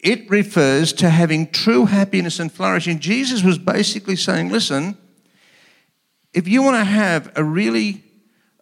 it 0.00 0.28
refers 0.28 0.92
to 0.94 1.08
having 1.08 1.50
true 1.50 1.86
happiness 1.86 2.38
and 2.40 2.52
flourishing. 2.52 2.98
Jesus 2.98 3.42
was 3.42 3.58
basically 3.58 4.16
saying, 4.16 4.50
listen, 4.50 4.98
if 6.36 6.46
you 6.46 6.62
want 6.62 6.76
to 6.76 6.84
have 6.84 7.32
a 7.34 7.42
really 7.42 8.04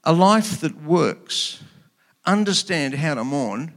a 0.04 0.12
life 0.12 0.60
that 0.60 0.84
works, 0.84 1.60
understand 2.24 2.94
how 2.94 3.14
to 3.14 3.24
mourn, 3.24 3.74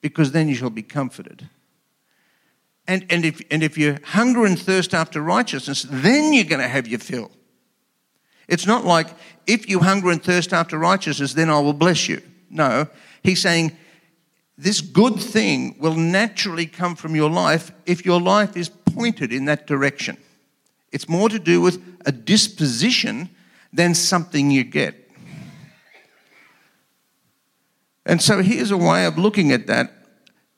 because 0.00 0.32
then 0.32 0.48
you 0.48 0.56
shall 0.56 0.68
be 0.68 0.82
comforted. 0.82 1.48
And, 2.88 3.06
and, 3.08 3.24
if, 3.24 3.40
and 3.52 3.62
if 3.62 3.78
you 3.78 3.98
hunger 4.02 4.46
and 4.46 4.58
thirst 4.58 4.94
after 4.94 5.20
righteousness, 5.20 5.86
then 5.88 6.32
you're 6.32 6.44
going 6.44 6.60
to 6.60 6.66
have 6.66 6.88
your 6.88 6.98
fill. 6.98 7.30
It's 8.48 8.66
not 8.66 8.84
like, 8.84 9.06
if 9.46 9.68
you 9.68 9.78
hunger 9.78 10.10
and 10.10 10.20
thirst 10.20 10.52
after 10.52 10.76
righteousness, 10.76 11.34
then 11.34 11.48
I 11.48 11.60
will 11.60 11.72
bless 11.72 12.08
you. 12.08 12.22
No, 12.50 12.88
he's 13.22 13.42
saying, 13.42 13.76
this 14.58 14.80
good 14.80 15.20
thing 15.20 15.76
will 15.78 15.94
naturally 15.94 16.66
come 16.66 16.96
from 16.96 17.14
your 17.14 17.30
life 17.30 17.70
if 17.86 18.04
your 18.04 18.20
life 18.20 18.56
is 18.56 18.68
pointed 18.68 19.32
in 19.32 19.44
that 19.44 19.68
direction. 19.68 20.16
It's 20.90 21.08
more 21.08 21.28
to 21.28 21.38
do 21.38 21.60
with 21.60 21.80
a 22.06 22.10
disposition 22.10 23.28
than 23.72 23.94
something 23.94 24.50
you 24.50 24.64
get. 24.64 25.10
And 28.06 28.22
so 28.22 28.40
here's 28.40 28.70
a 28.70 28.76
way 28.76 29.04
of 29.04 29.18
looking 29.18 29.52
at 29.52 29.66
that. 29.66 29.92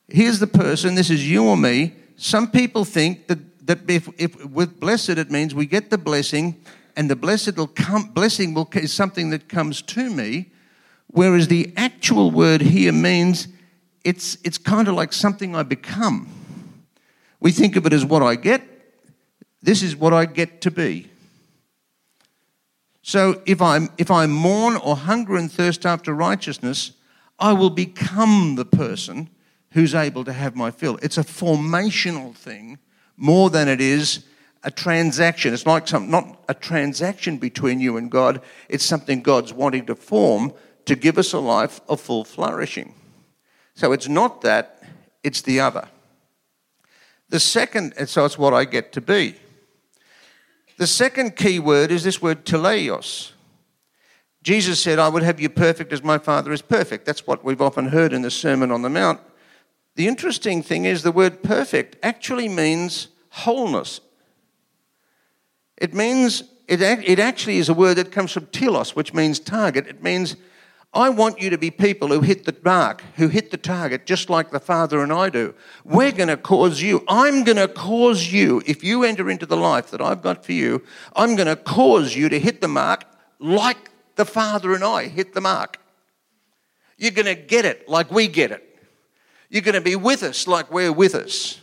Here's 0.08 0.38
the 0.38 0.46
person, 0.46 0.94
this 0.94 1.10
is 1.10 1.28
you 1.28 1.44
or 1.46 1.56
me. 1.56 1.94
Some 2.16 2.50
people 2.50 2.84
think 2.84 3.26
that, 3.28 3.66
that 3.66 3.90
if, 3.90 4.08
if 4.18 4.44
with 4.44 4.78
blessed 4.78 5.10
it 5.10 5.30
means 5.30 5.54
we 5.54 5.66
get 5.66 5.90
the 5.90 5.98
blessing 5.98 6.62
and 6.96 7.10
the 7.10 7.16
blessed 7.16 7.56
will 7.56 7.66
come, 7.68 8.10
blessing 8.10 8.54
will, 8.54 8.68
is 8.74 8.92
something 8.92 9.30
that 9.30 9.48
comes 9.48 9.80
to 9.82 10.10
me, 10.10 10.50
whereas 11.06 11.48
the 11.48 11.72
actual 11.76 12.30
word 12.30 12.60
here 12.60 12.92
means 12.92 13.48
it's, 14.04 14.36
it's 14.44 14.58
kind 14.58 14.88
of 14.88 14.94
like 14.94 15.12
something 15.12 15.54
I 15.54 15.62
become. 15.62 16.28
We 17.40 17.52
think 17.52 17.76
of 17.76 17.86
it 17.86 17.92
as 17.92 18.04
what 18.04 18.22
I 18.22 18.34
get. 18.34 18.62
This 19.62 19.82
is 19.82 19.96
what 19.96 20.12
I 20.12 20.24
get 20.24 20.60
to 20.62 20.70
be. 20.70 21.10
So 23.08 23.40
if, 23.46 23.62
I'm, 23.62 23.88
if 23.96 24.10
I 24.10 24.26
mourn 24.26 24.76
or 24.76 24.94
hunger 24.94 25.36
and 25.36 25.50
thirst 25.50 25.86
after 25.86 26.12
righteousness, 26.12 26.92
I 27.38 27.54
will 27.54 27.70
become 27.70 28.56
the 28.56 28.66
person 28.66 29.30
who's 29.70 29.94
able 29.94 30.26
to 30.26 30.32
have 30.34 30.54
my 30.54 30.70
fill. 30.70 30.98
It's 31.00 31.16
a 31.16 31.22
formational 31.22 32.34
thing 32.34 32.78
more 33.16 33.48
than 33.48 33.66
it 33.66 33.80
is 33.80 34.26
a 34.62 34.70
transaction. 34.70 35.54
It's 35.54 35.64
like 35.64 35.88
some, 35.88 36.10
not 36.10 36.44
a 36.50 36.54
transaction 36.54 37.38
between 37.38 37.80
you 37.80 37.96
and 37.96 38.10
God, 38.10 38.42
it's 38.68 38.84
something 38.84 39.22
God's 39.22 39.54
wanting 39.54 39.86
to 39.86 39.94
form 39.94 40.52
to 40.84 40.94
give 40.94 41.16
us 41.16 41.32
a 41.32 41.38
life 41.38 41.80
of 41.88 42.02
full 42.02 42.24
flourishing. 42.24 42.92
So 43.72 43.92
it's 43.92 44.08
not 44.08 44.42
that, 44.42 44.82
it's 45.24 45.40
the 45.40 45.60
other. 45.60 45.88
The 47.30 47.40
second, 47.40 47.94
so 48.06 48.26
it's 48.26 48.36
what 48.36 48.52
I 48.52 48.66
get 48.66 48.92
to 48.92 49.00
be. 49.00 49.36
The 50.78 50.86
second 50.86 51.34
key 51.34 51.58
word 51.58 51.90
is 51.90 52.04
this 52.04 52.22
word 52.22 52.46
teleios. 52.46 53.32
Jesus 54.44 54.80
said, 54.80 55.00
I 55.00 55.08
would 55.08 55.24
have 55.24 55.40
you 55.40 55.48
perfect 55.48 55.92
as 55.92 56.04
my 56.04 56.18
Father 56.18 56.52
is 56.52 56.62
perfect. 56.62 57.04
That's 57.04 57.26
what 57.26 57.44
we've 57.44 57.60
often 57.60 57.88
heard 57.88 58.12
in 58.12 58.22
the 58.22 58.30
Sermon 58.30 58.70
on 58.70 58.82
the 58.82 58.88
Mount. 58.88 59.20
The 59.96 60.06
interesting 60.06 60.62
thing 60.62 60.84
is 60.84 61.02
the 61.02 61.10
word 61.10 61.42
perfect 61.42 61.96
actually 62.04 62.48
means 62.48 63.08
wholeness. 63.30 64.00
It 65.76 65.94
means, 65.94 66.44
it, 66.68 66.80
it 66.80 67.18
actually 67.18 67.58
is 67.58 67.68
a 67.68 67.74
word 67.74 67.96
that 67.96 68.12
comes 68.12 68.30
from 68.30 68.46
telos, 68.46 68.94
which 68.94 69.12
means 69.12 69.40
target. 69.40 69.88
It 69.88 70.00
means 70.00 70.36
I 70.94 71.10
want 71.10 71.40
you 71.40 71.50
to 71.50 71.58
be 71.58 71.70
people 71.70 72.08
who 72.08 72.22
hit 72.22 72.44
the 72.44 72.56
mark, 72.64 73.02
who 73.16 73.28
hit 73.28 73.50
the 73.50 73.58
target, 73.58 74.06
just 74.06 74.30
like 74.30 74.50
the 74.50 74.60
Father 74.60 75.02
and 75.02 75.12
I 75.12 75.28
do. 75.28 75.54
We're 75.84 76.12
going 76.12 76.28
to 76.28 76.36
cause 76.36 76.80
you, 76.80 77.04
I'm 77.08 77.44
going 77.44 77.58
to 77.58 77.68
cause 77.68 78.32
you, 78.32 78.62
if 78.66 78.82
you 78.82 79.04
enter 79.04 79.28
into 79.28 79.44
the 79.44 79.56
life 79.56 79.90
that 79.90 80.00
I've 80.00 80.22
got 80.22 80.46
for 80.46 80.52
you, 80.52 80.82
I'm 81.14 81.36
going 81.36 81.48
to 81.48 81.56
cause 81.56 82.16
you 82.16 82.30
to 82.30 82.40
hit 82.40 82.62
the 82.62 82.68
mark 82.68 83.04
like 83.38 83.90
the 84.16 84.24
Father 84.24 84.74
and 84.74 84.82
I 84.82 85.08
hit 85.08 85.34
the 85.34 85.42
mark. 85.42 85.78
You're 86.96 87.12
going 87.12 87.26
to 87.26 87.34
get 87.34 87.66
it 87.66 87.88
like 87.88 88.10
we 88.10 88.26
get 88.26 88.50
it. 88.50 88.64
You're 89.50 89.62
going 89.62 89.74
to 89.74 89.80
be 89.82 89.96
with 89.96 90.22
us 90.22 90.48
like 90.48 90.72
we're 90.72 90.92
with 90.92 91.14
us. 91.14 91.60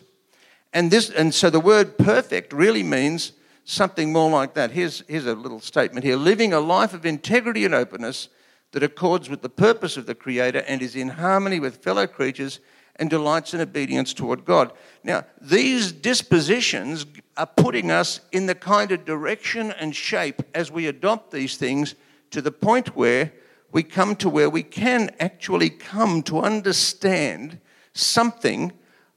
And, 0.72 0.92
this, 0.92 1.10
and 1.10 1.34
so 1.34 1.50
the 1.50 1.60
word 1.60 1.98
perfect 1.98 2.54
really 2.54 2.84
means 2.84 3.32
something 3.64 4.14
more 4.14 4.30
like 4.30 4.54
that. 4.54 4.72
Here's, 4.72 5.04
here's 5.08 5.26
a 5.26 5.34
little 5.34 5.60
statement 5.60 6.06
here 6.06 6.16
living 6.16 6.54
a 6.54 6.60
life 6.60 6.94
of 6.94 7.06
integrity 7.06 7.66
and 7.66 7.74
openness 7.74 8.30
that 8.72 8.84
accords 8.84 9.30
with 9.30 9.42
the 9.42 9.50
purpose 9.50 9.98
of 9.98 10.06
the 10.06 10.16
Creator 10.16 10.64
and 10.68 10.82
is 10.82 10.96
in 10.96 11.10
harmony 11.10 11.60
with 11.60 11.78
fellow 11.78 12.08
creatures 12.08 12.60
and 12.98 13.10
delights 13.10 13.54
in 13.54 13.62
obedience 13.62 14.14
toward 14.14 14.46
God. 14.46 14.72
Now, 15.04 15.26
these 15.42 15.92
dispositions 15.92 17.06
are 17.38 17.46
putting 17.46 17.92
us 17.92 18.22
in 18.32 18.46
the 18.46 18.56
kind 18.56 18.92
of 18.92 19.06
direction 19.06 19.72
and 19.72 19.96
shape 19.96 20.42
as 20.54 20.72
we 20.72 20.88
adopt 20.88 21.32
these 21.32 21.58
things 21.58 21.96
to 22.32 22.42
the 22.42 22.52
point 22.52 22.96
where 22.96 23.34
we 23.72 23.84
come 23.84 24.16
to 24.18 24.30
where 24.30 24.50
we 24.50 24.64
can 24.64 25.14
actually 25.20 25.70
come 25.70 26.24
to 26.24 26.40
understand 26.40 27.60
something 27.94 28.72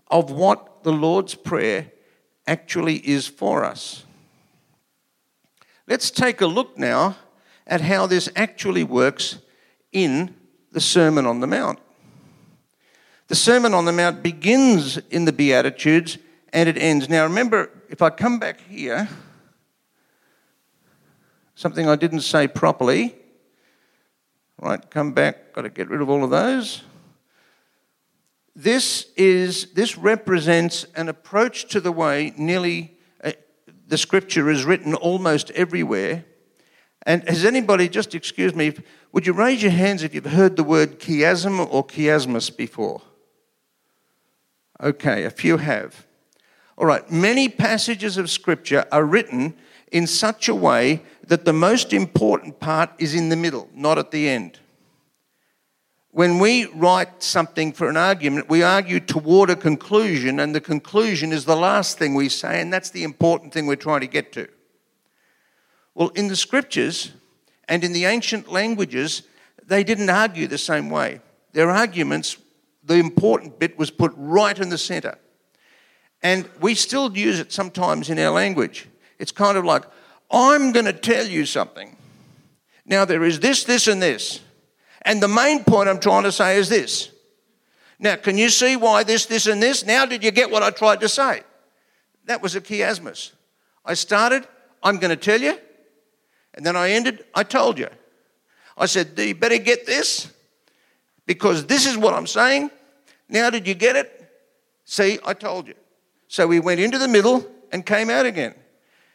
of 0.09 0.31
what 0.31 0.83
the 0.83 0.93
Lord's 0.93 1.35
Prayer 1.35 1.93
actually 2.47 2.97
is 2.97 3.29
for 3.29 3.65
us. 3.65 4.05
Let's 5.87 6.11
take 6.11 6.41
a 6.41 6.47
look 6.47 6.77
now 6.77 7.17
at 7.69 7.83
how 7.83 8.07
this 8.07 8.29
actually 8.35 8.83
works 8.83 9.39
in 9.93 10.35
the 10.73 10.81
Sermon 10.81 11.27
on 11.27 11.41
the 11.41 11.47
Mount. 11.47 11.79
The 13.29 13.35
Sermon 13.35 13.75
on 13.75 13.85
the 13.85 13.93
Mount 13.93 14.23
begins 14.23 14.97
in 15.11 15.27
the 15.27 15.33
Beatitudes 15.33 16.17
and 16.53 16.69
it 16.69 16.79
ends. 16.79 17.11
Now, 17.11 17.25
remember, 17.25 17.71
if 17.91 18.01
I 18.01 18.09
come 18.09 18.39
back 18.39 18.61
here, 18.63 19.07
something 21.55 21.87
I 21.87 21.97
didn't 21.97 22.23
say 22.23 22.49
properly. 22.49 23.15
Right, 24.61 24.91
come 24.91 25.13
back, 25.13 25.53
got 25.53 25.63
to 25.63 25.69
get 25.69 25.89
rid 25.89 26.01
of 26.01 26.09
all 26.09 26.25
of 26.25 26.31
those. 26.31 26.83
This 28.57 29.07
is 29.17 29.73
this 29.75 29.97
represents 29.97 30.85
an 30.97 31.09
approach 31.09 31.69
to 31.69 31.81
the 31.81 31.93
way 31.93 32.33
nearly 32.37 32.99
uh, 33.23 33.33
the 33.87 33.97
scripture 33.97 34.51
is 34.51 34.65
written 34.65 34.95
almost 34.95 35.53
everywhere 35.53 36.25
and 37.09 37.27
has 37.27 37.47
anybody, 37.47 37.89
just 37.89 38.15
excuse 38.15 38.55
me, 38.55 38.75
would 39.13 39.27
you 39.27 39.33
raise 39.33 39.63
your 39.63 39.73
hands 39.73 40.03
if 40.03 40.15
you've 40.15 40.27
heard 40.27 40.57
the 40.57 40.63
word 40.63 41.01
chiasm 41.01 41.67
or 41.73 41.83
chiasmus 41.87 42.55
before? 42.55 43.01
Okay, 44.83 45.25
a 45.25 45.31
few 45.31 45.57
have. 45.57 46.07
All 46.77 46.85
right, 46.85 47.11
many 47.11 47.49
passages 47.49 48.19
of 48.19 48.29
Scripture 48.29 48.85
are 48.93 49.07
written 49.07 49.55
in 49.91 50.07
such 50.07 50.51
a 50.51 50.55
way 50.55 51.03
that 51.27 51.47
the 51.47 51.53
most 51.55 51.95
important 51.95 52.61
part 52.61 52.91
is 52.99 53.15
in 53.15 53.31
the 53.31 53.37
middle, 53.37 53.71
not 53.73 53.97
at 53.97 54.11
the 54.11 54.29
end. 54.29 54.59
When 56.11 56.39
we 56.39 56.67
write 56.67 57.23
something 57.23 57.73
for 57.73 57.89
an 57.89 57.97
argument, 57.97 58.51
we 58.51 58.63
argue 58.63 59.01
toward 59.01 59.49
a 59.49 59.57
conclusion, 59.57 60.39
and 60.39 60.55
the 60.55 60.61
conclusion 60.61 61.33
is 61.33 61.47
the 61.47 61.57
last 61.57 61.97
thing 61.97 62.15
we 62.15 62.29
say, 62.29 62.61
and 62.61 62.71
that's 62.71 62.91
the 62.91 63.03
important 63.03 63.55
thing 63.55 63.67
we're 63.67 63.77
trying 63.77 64.03
to 64.03 64.07
get 64.07 64.31
to. 64.33 64.47
Well, 65.95 66.09
in 66.11 66.29
the 66.29 66.37
scriptures 66.37 67.13
and 67.69 67.85
in 67.85 67.93
the 67.93 68.05
ancient 68.05 68.51
languages, 68.51 69.23
they 69.67 69.85
didn't 69.85 70.11
argue 70.11 70.47
the 70.47 70.59
same 70.59 70.91
way. 70.91 71.21
Their 71.53 71.71
arguments, 71.71 72.37
the 72.85 72.95
important 72.95 73.59
bit 73.59 73.79
was 73.79 73.91
put 73.91 74.13
right 74.17 74.59
in 74.59 74.69
the 74.69 74.79
center. 74.79 75.19
And 76.23 76.49
we 76.61 76.75
still 76.75 77.17
use 77.17 77.39
it 77.39 77.53
sometimes 77.53 78.11
in 78.11 78.19
our 78.19 78.31
language. 78.31 78.89
It's 79.19 79.33
kind 79.33 79.57
of 79.57 79.65
like, 79.65 79.85
I'm 80.31 80.73
going 80.73 80.87
to 80.87 80.93
tell 80.93 81.27
you 81.27 81.47
something. 81.47 81.97
Now, 82.85 83.05
there 83.05 83.25
is 83.25 83.41
this, 83.41 83.65
this, 83.65 83.87
and 83.87 84.01
this. 84.01 84.41
And 85.03 85.23
the 85.23 85.29
main 85.29 85.65
point 85.65 85.89
I'm 85.89 86.01
trying 86.01 86.25
to 86.25 86.33
say 86.33 86.57
is 86.57 86.69
this. 86.69 87.11
Now, 87.99 88.17
can 88.17 88.39
you 88.39 88.49
see 88.49 88.77
why 88.77 89.03
this, 89.03 89.27
this, 89.27 89.47
and 89.47 89.63
this? 89.63 89.85
Now, 89.85 90.07
did 90.07 90.23
you 90.23 90.31
get 90.31 90.51
what 90.51 90.63
I 90.63 90.71
tried 90.71 91.01
to 91.01 91.09
say? 91.09 91.43
That 92.25 92.43
was 92.43 92.55
a 92.55 92.61
chiasmus. 92.61 93.33
I 93.85 93.95
started, 93.95 94.47
I'm 94.83 94.99
going 94.99 95.11
to 95.11 95.17
tell 95.17 95.41
you, 95.41 95.59
and 96.59 96.67
then 96.67 96.75
I 96.75 96.91
ended, 96.91 97.25
I 97.37 97.45
told 97.45 97.79
you. 97.79 97.89
I 98.77 98.87
said, 98.87 99.17
You 99.17 99.33
better 99.37 99.59
get 99.59 99.87
this 99.87 100.31
because 101.25 101.67
this 101.67 101.87
is 101.87 101.97
what 101.97 102.15
I'm 102.15 102.27
saying. 102.27 102.73
Now, 103.29 103.49
did 103.49 103.69
you 103.69 103.75
get 103.75 103.95
it? 103.95 104.29
See, 104.85 105.21
I 105.25 105.35
told 105.35 105.69
you. 105.69 105.75
So 106.27 106.49
we 106.49 106.59
went 106.59 106.81
into 106.81 106.99
the 106.99 107.07
middle 107.07 107.47
and 107.71 107.87
came 107.87 108.11
out 108.11 108.27
again. 108.27 108.57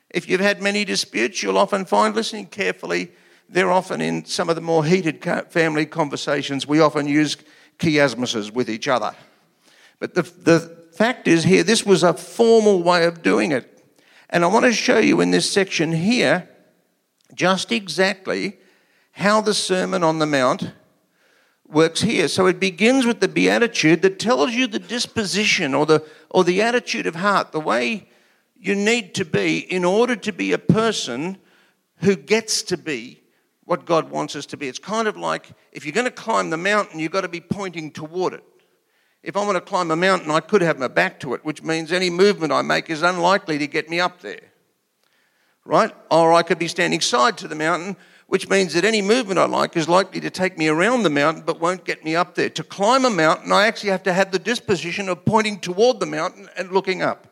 If 0.10 0.30
you've 0.30 0.40
had 0.40 0.62
many 0.62 0.86
disputes, 0.86 1.44
you'll 1.44 1.58
often 1.58 1.84
find, 1.84 2.16
listening 2.16 2.46
carefully, 2.46 3.12
they're 3.50 3.72
often 3.72 4.00
in 4.00 4.24
some 4.24 4.48
of 4.48 4.56
the 4.56 4.62
more 4.62 4.86
heated 4.86 5.22
family 5.50 5.86
conversations, 5.86 6.66
we 6.66 6.80
often 6.80 7.08
use 7.08 7.36
chiasmuses 7.78 8.54
with 8.54 8.70
each 8.70 8.88
other. 8.88 9.14
But 10.00 10.14
the, 10.14 10.22
the 10.22 10.60
fact 10.94 11.28
is, 11.28 11.44
here, 11.44 11.64
this 11.64 11.86
was 11.86 12.04
a 12.04 12.14
formal 12.14 12.82
way 12.84 13.04
of 13.04 13.22
doing 13.22 13.52
it. 13.52 13.70
And 14.30 14.46
I 14.46 14.48
want 14.48 14.64
to 14.64 14.72
show 14.72 15.00
you 15.00 15.20
in 15.20 15.32
this 15.32 15.52
section 15.52 15.92
here 15.92 16.48
just 17.34 17.72
exactly 17.72 18.60
how 19.12 19.42
the 19.42 19.54
Sermon 19.54 20.04
on 20.04 20.20
the 20.20 20.26
Mount 20.26 20.72
works 21.68 22.02
here. 22.02 22.28
So 22.28 22.46
it 22.48 22.60
begins 22.60 23.06
with 23.06 23.20
the 23.20 23.28
beatitude 23.28 24.02
that 24.02 24.20
tells 24.20 24.54
you 24.54 24.68
the 24.68 24.80
disposition 24.80 25.74
or 25.74 25.86
the, 25.86 26.06
or 26.30 26.44
the 26.44 26.62
attitude 26.62 27.08
of 27.08 27.16
heart, 27.16 27.52
the 27.52 27.60
way 27.60 28.08
you 28.60 28.76
need 28.76 29.14
to 29.16 29.26
be 29.26 29.60
in 29.60 29.84
order 29.84 30.16
to 30.16 30.32
be 30.32 30.52
a 30.52 30.58
person 30.58 31.38
who 31.98 32.16
gets 32.16 32.64
to 32.64 32.78
be 32.78 33.22
what 33.66 33.86
God 33.86 34.10
wants 34.10 34.36
us 34.36 34.46
to 34.48 34.58
be. 34.58 34.68
It's 34.68 34.80
kind 34.80 35.08
of 35.08 35.18
like 35.18 35.52
if 35.72 35.86
you're 35.86 35.94
going 35.94 36.06
to 36.06 36.12
climb 36.12 36.50
the 36.50 36.58
mountain, 36.58 37.00
you've 37.00 37.12
got 37.12 37.22
to 37.22 37.30
be 37.30 37.42
pointing 37.42 37.92
toward 37.92 38.34
it. 38.34 38.44
If 39.22 39.38
I 39.38 39.46
want 39.46 39.56
to 39.56 39.62
climb 39.62 39.90
a 39.90 39.96
mountain, 39.96 40.32
I 40.32 40.42
could 40.42 40.62
have 40.62 40.78
my 40.78 40.90
back 40.90 41.20
to 41.22 41.34
it, 41.34 41.46
which 41.46 41.64
means 41.64 41.92
any 41.92 42.10
movement 42.10 42.52
I 42.52 42.62
make 42.62 42.90
is 42.90 43.04
unlikely 43.04 43.58
to 43.60 43.68
get 43.68 43.90
me 43.90 44.00
up 44.00 44.20
there. 44.20 44.53
Right? 45.66 45.94
Or 46.12 46.34
I 46.34 46.44
could 46.44 46.60
be 46.60 46.68
standing 46.68 47.02
side 47.02 47.38
to 47.38 47.48
the 47.48 47.56
mountain, 47.56 47.96
which 48.28 48.50
means 48.50 48.74
that 48.74 48.84
any 48.84 49.02
movement 49.02 49.40
I 49.40 49.46
like 49.46 49.78
is 49.78 49.88
likely 49.88 50.20
to 50.22 50.30
take 50.30 50.58
me 50.58 50.68
around 50.68 51.04
the 51.04 51.10
mountain 51.10 51.44
but 51.46 51.60
won't 51.60 51.86
get 51.86 52.04
me 52.04 52.16
up 52.16 52.36
there. 52.36 52.50
To 52.50 52.64
climb 52.64 53.06
a 53.06 53.10
mountain, 53.10 53.52
I 53.52 53.68
actually 53.68 53.92
have 53.92 54.04
to 54.04 54.14
have 54.14 54.32
the 54.32 54.40
disposition 54.40 55.08
of 55.08 55.24
pointing 55.24 55.60
toward 55.60 56.00
the 56.00 56.06
mountain 56.06 56.50
and 56.58 56.72
looking 56.72 57.02
up. 57.02 57.28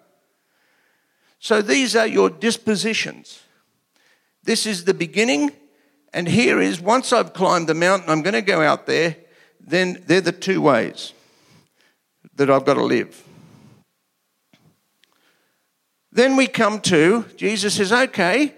So 1.39 1.61
these 1.61 1.95
are 1.95 2.07
your 2.07 2.29
dispositions. 2.29 3.41
This 4.43 4.65
is 4.65 4.85
the 4.85 4.93
beginning, 4.93 5.51
and 6.13 6.27
here 6.27 6.61
is 6.61 6.79
once 6.79 7.11
I've 7.11 7.33
climbed 7.33 7.67
the 7.67 7.73
mountain, 7.73 8.09
I'm 8.09 8.21
going 8.21 8.33
to 8.33 8.41
go 8.41 8.61
out 8.61 8.85
there, 8.85 9.15
then 9.59 10.03
they're 10.05 10.21
the 10.21 10.31
two 10.31 10.61
ways 10.61 11.13
that 12.35 12.50
I've 12.50 12.65
got 12.65 12.75
to 12.75 12.83
live. 12.83 13.23
Then 16.11 16.35
we 16.35 16.47
come 16.47 16.81
to 16.81 17.25
Jesus 17.37 17.75
says, 17.75 17.91
okay, 17.91 18.53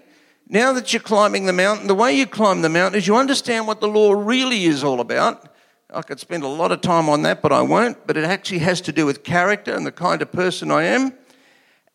now 0.48 0.72
that 0.72 0.92
you're 0.92 1.00
climbing 1.00 1.46
the 1.46 1.52
mountain, 1.52 1.86
the 1.86 1.94
way 1.94 2.16
you 2.16 2.26
climb 2.26 2.62
the 2.62 2.68
mountain 2.68 2.98
is 2.98 3.06
you 3.06 3.16
understand 3.16 3.66
what 3.66 3.80
the 3.80 3.88
law 3.88 4.12
really 4.12 4.64
is 4.64 4.84
all 4.84 5.00
about. 5.00 5.48
I 5.92 6.02
could 6.02 6.20
spend 6.20 6.42
a 6.42 6.48
lot 6.48 6.72
of 6.72 6.80
time 6.80 7.08
on 7.08 7.22
that, 7.22 7.40
but 7.40 7.52
I 7.52 7.62
won't. 7.62 8.06
But 8.06 8.16
it 8.16 8.24
actually 8.24 8.58
has 8.60 8.80
to 8.82 8.92
do 8.92 9.06
with 9.06 9.22
character 9.22 9.74
and 9.74 9.86
the 9.86 9.92
kind 9.92 10.20
of 10.22 10.32
person 10.32 10.70
I 10.70 10.84
am. 10.84 11.12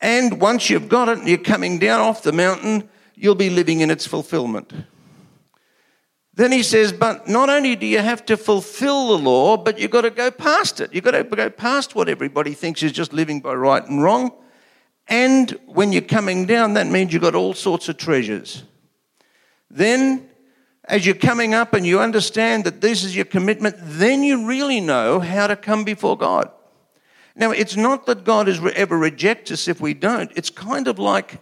And 0.01 0.39
once 0.39 0.69
you've 0.69 0.87
got 0.87 1.09
it 1.09 1.19
and 1.19 1.27
you're 1.27 1.37
coming 1.37 1.77
down 1.77 1.99
off 1.99 2.23
the 2.23 2.31
mountain, 2.31 2.87
you'll 3.15 3.35
be 3.35 3.49
living 3.49 3.81
in 3.81 3.91
its 3.91 4.07
fulfillment. 4.07 4.73
Then 6.33 6.53
he 6.53 6.63
says, 6.63 6.93
but 6.93 7.27
not 7.27 7.49
only 7.49 7.75
do 7.75 7.85
you 7.85 7.99
have 7.99 8.25
to 8.27 8.37
fulfill 8.37 9.09
the 9.09 9.17
law, 9.17 9.57
but 9.57 9.77
you've 9.77 9.91
got 9.91 10.01
to 10.01 10.09
go 10.09 10.31
past 10.31 10.79
it. 10.79 10.93
You've 10.93 11.03
got 11.03 11.11
to 11.11 11.23
go 11.25 11.49
past 11.49 11.95
what 11.95 12.07
everybody 12.07 12.53
thinks 12.53 12.81
is 12.81 12.93
just 12.93 13.11
living 13.11 13.41
by 13.41 13.53
right 13.53 13.85
and 13.85 14.01
wrong. 14.01 14.31
And 15.09 15.49
when 15.65 15.91
you're 15.91 16.03
coming 16.03 16.45
down, 16.45 16.75
that 16.75 16.87
means 16.87 17.11
you've 17.11 17.23
got 17.23 17.35
all 17.35 17.55
sorts 17.55 17.89
of 17.89 17.97
treasures. 17.97 18.63
Then, 19.71 20.29
as 20.85 21.05
you're 21.05 21.15
coming 21.15 21.55
up 21.55 21.73
and 21.73 21.85
you 21.85 21.99
understand 21.99 22.63
that 22.65 22.79
this 22.79 23.03
is 23.03 23.15
your 23.15 23.25
commitment, 23.25 23.75
then 23.79 24.23
you 24.23 24.45
really 24.45 24.79
know 24.79 25.19
how 25.19 25.47
to 25.47 25.55
come 25.55 25.83
before 25.83 26.15
God. 26.15 26.51
Now, 27.35 27.51
it's 27.51 27.75
not 27.75 28.05
that 28.05 28.23
God 28.23 28.47
is 28.47 28.59
ever 28.75 28.97
rejects 28.97 29.51
us 29.51 29.67
if 29.67 29.81
we 29.81 29.95
don't. 29.95 30.31
It's 30.35 30.51
kind 30.51 30.87
of 30.87 30.99
like, 30.99 31.41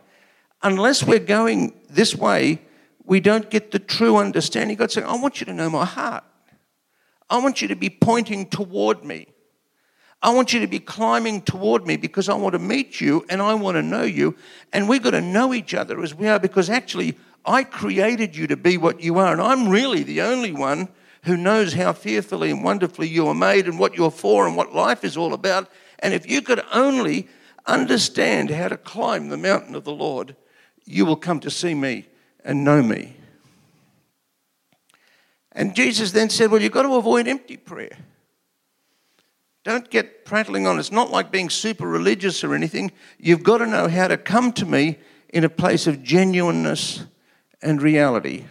unless 0.63 1.03
we're 1.03 1.19
going 1.19 1.73
this 1.89 2.15
way, 2.15 2.61
we 3.03 3.19
don't 3.19 3.49
get 3.49 3.71
the 3.71 3.79
true 3.79 4.15
understanding. 4.17 4.77
God's 4.77 4.93
saying, 4.93 5.07
I 5.07 5.17
want 5.17 5.41
you 5.41 5.45
to 5.45 5.53
know 5.53 5.69
my 5.69 5.85
heart. 5.85 6.23
I 7.29 7.39
want 7.39 7.61
you 7.61 7.67
to 7.69 7.75
be 7.75 7.89
pointing 7.89 8.45
toward 8.45 9.03
me. 9.03 9.27
I 10.21 10.33
want 10.33 10.51
you 10.51 10.59
to 10.61 10.67
be 10.67 10.79
climbing 10.79 11.41
toward 11.41 11.85
me 11.85 11.95
because 11.95 12.27
I 12.27 12.33
want 12.33 12.53
to 12.53 12.59
meet 12.59 12.99
you 12.99 13.25
and 13.29 13.41
I 13.41 13.53
want 13.53 13.75
to 13.75 13.83
know 13.83 14.03
you. 14.03 14.35
And 14.73 14.89
we've 14.89 15.03
got 15.03 15.11
to 15.11 15.21
know 15.21 15.53
each 15.53 15.73
other 15.73 16.01
as 16.01 16.15
we 16.15 16.27
are 16.27 16.39
because 16.39 16.69
actually 16.69 17.17
I 17.45 17.63
created 17.63 18.35
you 18.35 18.47
to 18.47 18.57
be 18.57 18.77
what 18.77 18.99
you 18.99 19.19
are. 19.19 19.31
And 19.31 19.41
I'm 19.41 19.69
really 19.69 20.03
the 20.03 20.21
only 20.21 20.51
one 20.51 20.89
who 21.23 21.37
knows 21.37 21.73
how 21.73 21.93
fearfully 21.93 22.49
and 22.49 22.63
wonderfully 22.63 23.07
you 23.07 23.27
are 23.27 23.35
made 23.35 23.67
and 23.67 23.77
what 23.77 23.95
you're 23.95 24.11
for 24.11 24.47
and 24.47 24.57
what 24.57 24.73
life 24.73 25.03
is 25.03 25.17
all 25.17 25.33
about. 25.33 25.69
And 25.99 26.13
if 26.13 26.29
you 26.29 26.41
could 26.41 26.63
only 26.73 27.27
understand 27.65 28.49
how 28.49 28.69
to 28.69 28.77
climb 28.77 29.29
the 29.29 29.37
mountain 29.37 29.75
of 29.75 29.83
the 29.83 29.93
Lord, 29.93 30.35
you 30.85 31.05
will 31.05 31.15
come 31.15 31.39
to 31.41 31.51
see 31.51 31.75
me 31.75 32.07
and 32.43 32.63
know 32.63 32.81
me. 32.81 33.17
And 35.51 35.75
Jesus 35.75 36.11
then 36.11 36.29
said, 36.29 36.49
Well, 36.49 36.61
you've 36.61 36.71
got 36.71 36.83
to 36.83 36.95
avoid 36.95 37.27
empty 37.27 37.57
prayer. 37.57 37.97
Don't 39.67 39.89
get 39.89 40.23
prattling 40.23 40.65
on. 40.65 40.79
It's 40.79 40.93
not 40.93 41.11
like 41.11 41.29
being 41.29 41.49
super 41.49 41.85
religious 41.85 42.41
or 42.41 42.55
anything. 42.55 42.89
You've 43.19 43.43
got 43.43 43.57
to 43.57 43.67
know 43.67 43.89
how 43.89 44.07
to 44.07 44.15
come 44.15 44.53
to 44.53 44.65
me 44.65 44.97
in 45.27 45.43
a 45.43 45.49
place 45.49 45.87
of 45.87 46.01
genuineness 46.01 47.03
and 47.61 47.81
reality. 47.81 48.45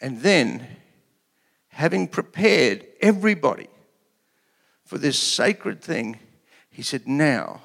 And 0.00 0.22
then, 0.22 0.66
having 1.68 2.08
prepared 2.08 2.86
everybody 3.02 3.68
for 4.86 4.96
this 4.96 5.18
sacred 5.18 5.82
thing, 5.82 6.18
he 6.70 6.80
said, 6.80 7.06
Now 7.06 7.60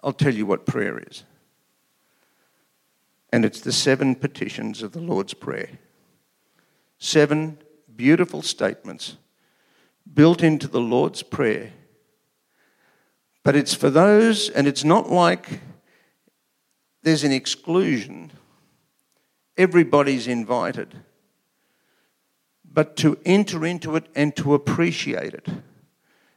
I'll 0.00 0.12
tell 0.12 0.34
you 0.34 0.46
what 0.46 0.64
prayer 0.64 1.02
is. 1.10 1.24
And 3.32 3.44
it's 3.44 3.62
the 3.62 3.72
seven 3.72 4.14
petitions 4.14 4.80
of 4.80 4.92
the 4.92 5.00
Lord's 5.00 5.34
Prayer. 5.34 5.70
Seven 6.98 7.58
beautiful 7.96 8.42
statements 8.42 9.16
built 10.14 10.42
into 10.42 10.68
the 10.68 10.80
Lord's 10.80 11.22
Prayer. 11.22 11.72
But 13.42 13.56
it's 13.56 13.74
for 13.74 13.90
those, 13.90 14.50
and 14.50 14.66
it's 14.66 14.84
not 14.84 15.10
like 15.10 15.60
there's 17.02 17.24
an 17.24 17.32
exclusion. 17.32 18.30
Everybody's 19.56 20.26
invited. 20.26 20.94
But 22.70 22.96
to 22.98 23.18
enter 23.24 23.64
into 23.64 23.96
it 23.96 24.06
and 24.14 24.36
to 24.36 24.54
appreciate 24.54 25.34
it, 25.34 25.48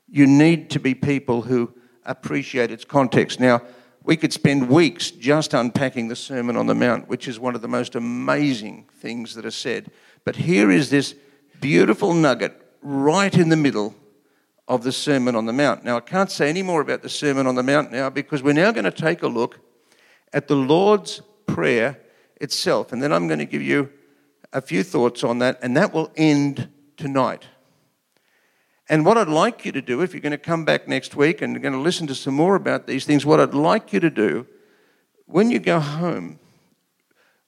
you 0.07 0.25
need 0.25 0.69
to 0.71 0.79
be 0.79 0.93
people 0.93 1.43
who 1.43 1.73
appreciate 2.05 2.71
its 2.71 2.85
context. 2.85 3.39
Now, 3.39 3.61
we 4.03 4.17
could 4.17 4.33
spend 4.33 4.69
weeks 4.69 5.11
just 5.11 5.53
unpacking 5.53 6.07
the 6.07 6.15
Sermon 6.15 6.55
on 6.55 6.65
the 6.65 6.75
Mount, 6.75 7.07
which 7.07 7.27
is 7.27 7.39
one 7.39 7.55
of 7.55 7.61
the 7.61 7.67
most 7.67 7.95
amazing 7.95 8.87
things 8.99 9.35
that 9.35 9.45
are 9.45 9.51
said. 9.51 9.91
But 10.25 10.37
here 10.37 10.71
is 10.71 10.89
this 10.89 11.13
beautiful 11.59 12.13
nugget 12.13 12.60
right 12.81 13.33
in 13.33 13.49
the 13.49 13.57
middle 13.57 13.95
of 14.67 14.83
the 14.83 14.91
Sermon 14.91 15.35
on 15.35 15.45
the 15.45 15.53
Mount. 15.53 15.83
Now, 15.83 15.97
I 15.97 16.01
can't 16.01 16.31
say 16.31 16.49
any 16.49 16.61
more 16.61 16.81
about 16.81 17.01
the 17.01 17.09
Sermon 17.09 17.47
on 17.47 17.55
the 17.55 17.63
Mount 17.63 17.91
now 17.91 18.09
because 18.09 18.41
we're 18.41 18.53
now 18.53 18.71
going 18.71 18.85
to 18.85 18.91
take 18.91 19.21
a 19.23 19.27
look 19.27 19.59
at 20.33 20.47
the 20.47 20.55
Lord's 20.55 21.21
Prayer 21.45 21.99
itself. 22.39 22.93
And 22.93 23.03
then 23.03 23.11
I'm 23.11 23.27
going 23.27 23.39
to 23.39 23.45
give 23.45 23.61
you 23.61 23.91
a 24.53 24.61
few 24.61 24.83
thoughts 24.83 25.23
on 25.23 25.39
that, 25.39 25.59
and 25.61 25.75
that 25.75 25.93
will 25.93 26.11
end 26.15 26.69
tonight. 26.97 27.45
And 28.89 29.05
what 29.05 29.17
I'd 29.17 29.29
like 29.29 29.65
you 29.65 29.71
to 29.71 29.81
do, 29.81 30.01
if 30.01 30.13
you're 30.13 30.21
going 30.21 30.31
to 30.31 30.37
come 30.37 30.65
back 30.65 30.87
next 30.87 31.15
week 31.15 31.41
and 31.41 31.53
you're 31.53 31.61
going 31.61 31.73
to 31.73 31.79
listen 31.79 32.07
to 32.07 32.15
some 32.15 32.33
more 32.33 32.55
about 32.55 32.87
these 32.87 33.05
things, 33.05 33.25
what 33.25 33.39
I'd 33.39 33.53
like 33.53 33.93
you 33.93 33.99
to 34.01 34.09
do 34.09 34.47
when 35.25 35.49
you 35.49 35.59
go 35.59 35.79
home, 35.79 36.39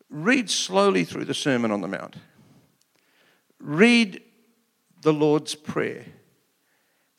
read 0.10 0.50
slowly 0.50 1.04
through 1.04 1.26
the 1.26 1.34
Sermon 1.34 1.72
on 1.72 1.82
the 1.82 1.88
Mount. 1.88 2.16
Read 3.60 4.22
the 5.04 5.14
Lord's 5.14 5.54
Prayer 5.56 6.06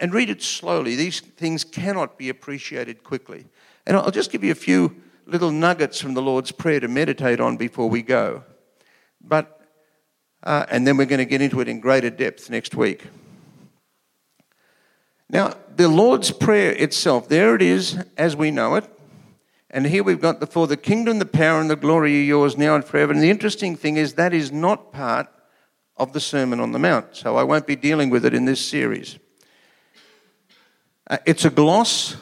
and 0.01 0.13
read 0.13 0.29
it 0.29 0.43
slowly. 0.43 0.97
These 0.97 1.21
things 1.21 1.65
cannot 1.65 2.19
be 2.19 2.29
appreciated 2.29 3.05
quickly. 3.05 3.47
And 3.87 3.97
I'll 3.97 4.11
just 4.11 4.33
give 4.33 4.43
you 4.43 4.53
a 4.53 4.57
few 4.57 4.97
little 5.27 5.51
nuggets 5.51 6.01
from 6.01 6.15
the 6.15 6.23
Lord's 6.23 6.53
Prayer 6.53 6.81
to 6.81 6.89
meditate 6.89 7.41
on 7.41 7.57
before 7.57 7.89
we 7.89 8.03
go. 8.03 8.45
But, 9.21 9.61
uh, 10.43 10.67
and 10.71 10.87
then 10.87 10.97
we're 10.97 11.07
going 11.07 11.21
to 11.21 11.25
get 11.25 11.41
into 11.41 11.61
it 11.61 11.69
in 11.69 11.81
greater 11.81 12.11
depth 12.11 12.51
next 12.51 12.75
week. 12.75 13.05
Now, 15.31 15.55
the 15.75 15.89
Lord's 15.89 16.31
Prayer 16.31 16.73
itself, 16.73 17.29
there 17.29 17.55
it 17.55 17.63
is 17.63 17.99
as 18.17 18.37
we 18.37 18.51
know 18.51 18.75
it. 18.75 18.85
And 19.71 19.87
here 19.87 20.05
we've 20.05 20.21
got 20.21 20.39
the 20.39 20.47
for 20.47 20.67
the 20.67 20.77
kingdom, 20.77 21.19
the 21.19 21.27
power, 21.27 21.61
and 21.61 21.69
the 21.69 21.77
glory 21.77 22.17
are 22.17 22.23
yours 22.23 22.57
now 22.57 22.77
and 22.77 22.85
forever. 22.85 23.13
And 23.13 23.21
the 23.21 23.31
interesting 23.31 23.75
thing 23.75 23.97
is 23.97 24.15
that 24.15 24.33
is 24.33 24.53
not 24.53 24.93
part 24.93 25.29
of 25.97 26.13
the 26.13 26.21
Sermon 26.21 26.61
on 26.61 26.73
the 26.73 26.79
Mount, 26.79 27.17
so 27.17 27.37
I 27.37 27.43
won't 27.43 27.67
be 27.67 27.77
dealing 27.77 28.11
with 28.11 28.25
it 28.25 28.35
in 28.35 28.45
this 28.45 28.65
series. 28.65 29.19
Uh, 31.09 31.19
it's 31.27 31.45
a 31.45 31.51
gloss 31.51 32.17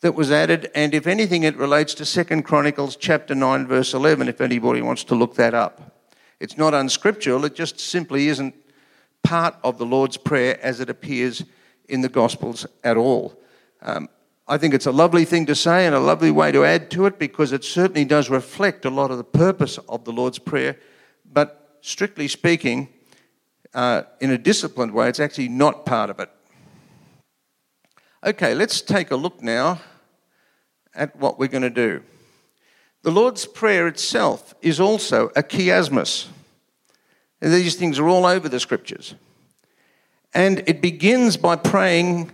that 0.00 0.14
was 0.14 0.30
added, 0.30 0.70
and 0.74 0.94
if 0.94 1.06
anything, 1.06 1.42
it 1.42 1.56
relates 1.56 1.94
to 1.94 2.04
Second 2.04 2.44
Chronicles 2.44 2.96
chapter 2.96 3.34
9, 3.34 3.66
verse 3.66 3.92
11, 3.92 4.28
if 4.28 4.40
anybody 4.40 4.80
wants 4.80 5.04
to 5.04 5.14
look 5.14 5.34
that 5.34 5.54
up. 5.54 6.08
It's 6.38 6.56
not 6.56 6.74
unscriptural, 6.74 7.44
it 7.44 7.54
just 7.54 7.80
simply 7.80 8.28
isn't 8.28 8.54
part 9.22 9.56
of 9.64 9.78
the 9.78 9.86
Lord's 9.86 10.16
Prayer 10.16 10.58
as 10.62 10.80
it 10.80 10.88
appears 10.88 11.44
in 11.88 12.00
the 12.00 12.08
Gospels 12.08 12.66
at 12.84 12.96
all. 12.96 13.38
Um, 13.82 14.08
I 14.48 14.58
think 14.58 14.74
it's 14.74 14.86
a 14.86 14.92
lovely 14.92 15.24
thing 15.24 15.46
to 15.46 15.54
say 15.56 15.86
and 15.86 15.94
a 15.94 16.00
lovely 16.00 16.30
way 16.30 16.52
to 16.52 16.64
add 16.64 16.90
to 16.92 17.06
it 17.06 17.18
because 17.18 17.52
it 17.52 17.64
certainly 17.64 18.04
does 18.04 18.30
reflect 18.30 18.84
a 18.84 18.90
lot 18.90 19.10
of 19.10 19.18
the 19.18 19.24
purpose 19.24 19.78
of 19.88 20.04
the 20.04 20.12
Lord's 20.12 20.38
Prayer, 20.38 20.78
but 21.30 21.65
strictly 21.80 22.28
speaking, 22.28 22.88
uh, 23.74 24.02
in 24.20 24.30
a 24.30 24.38
disciplined 24.38 24.92
way, 24.92 25.08
it's 25.08 25.20
actually 25.20 25.48
not 25.48 25.84
part 25.84 26.10
of 26.10 26.18
it. 26.20 26.30
Okay, 28.24 28.54
let's 28.54 28.80
take 28.80 29.10
a 29.10 29.16
look 29.16 29.42
now 29.42 29.80
at 30.94 31.14
what 31.16 31.38
we're 31.38 31.48
going 31.48 31.62
to 31.62 31.70
do. 31.70 32.02
The 33.02 33.10
Lord's 33.12 33.46
Prayer 33.46 33.86
itself 33.86 34.54
is 34.62 34.80
also 34.80 35.28
a 35.36 35.42
chiasmus. 35.42 36.26
And 37.40 37.52
these 37.52 37.76
things 37.76 37.98
are 37.98 38.08
all 38.08 38.26
over 38.26 38.48
the 38.48 38.58
scriptures. 38.58 39.14
And 40.34 40.62
it 40.66 40.80
begins 40.80 41.36
by 41.36 41.56
praying 41.56 42.32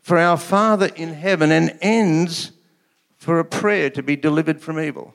for 0.00 0.18
our 0.18 0.36
Father 0.36 0.90
in 0.96 1.14
heaven 1.14 1.52
and 1.52 1.78
ends 1.80 2.52
for 3.16 3.38
a 3.38 3.44
prayer 3.44 3.88
to 3.90 4.02
be 4.02 4.16
delivered 4.16 4.60
from 4.60 4.80
evil. 4.80 5.14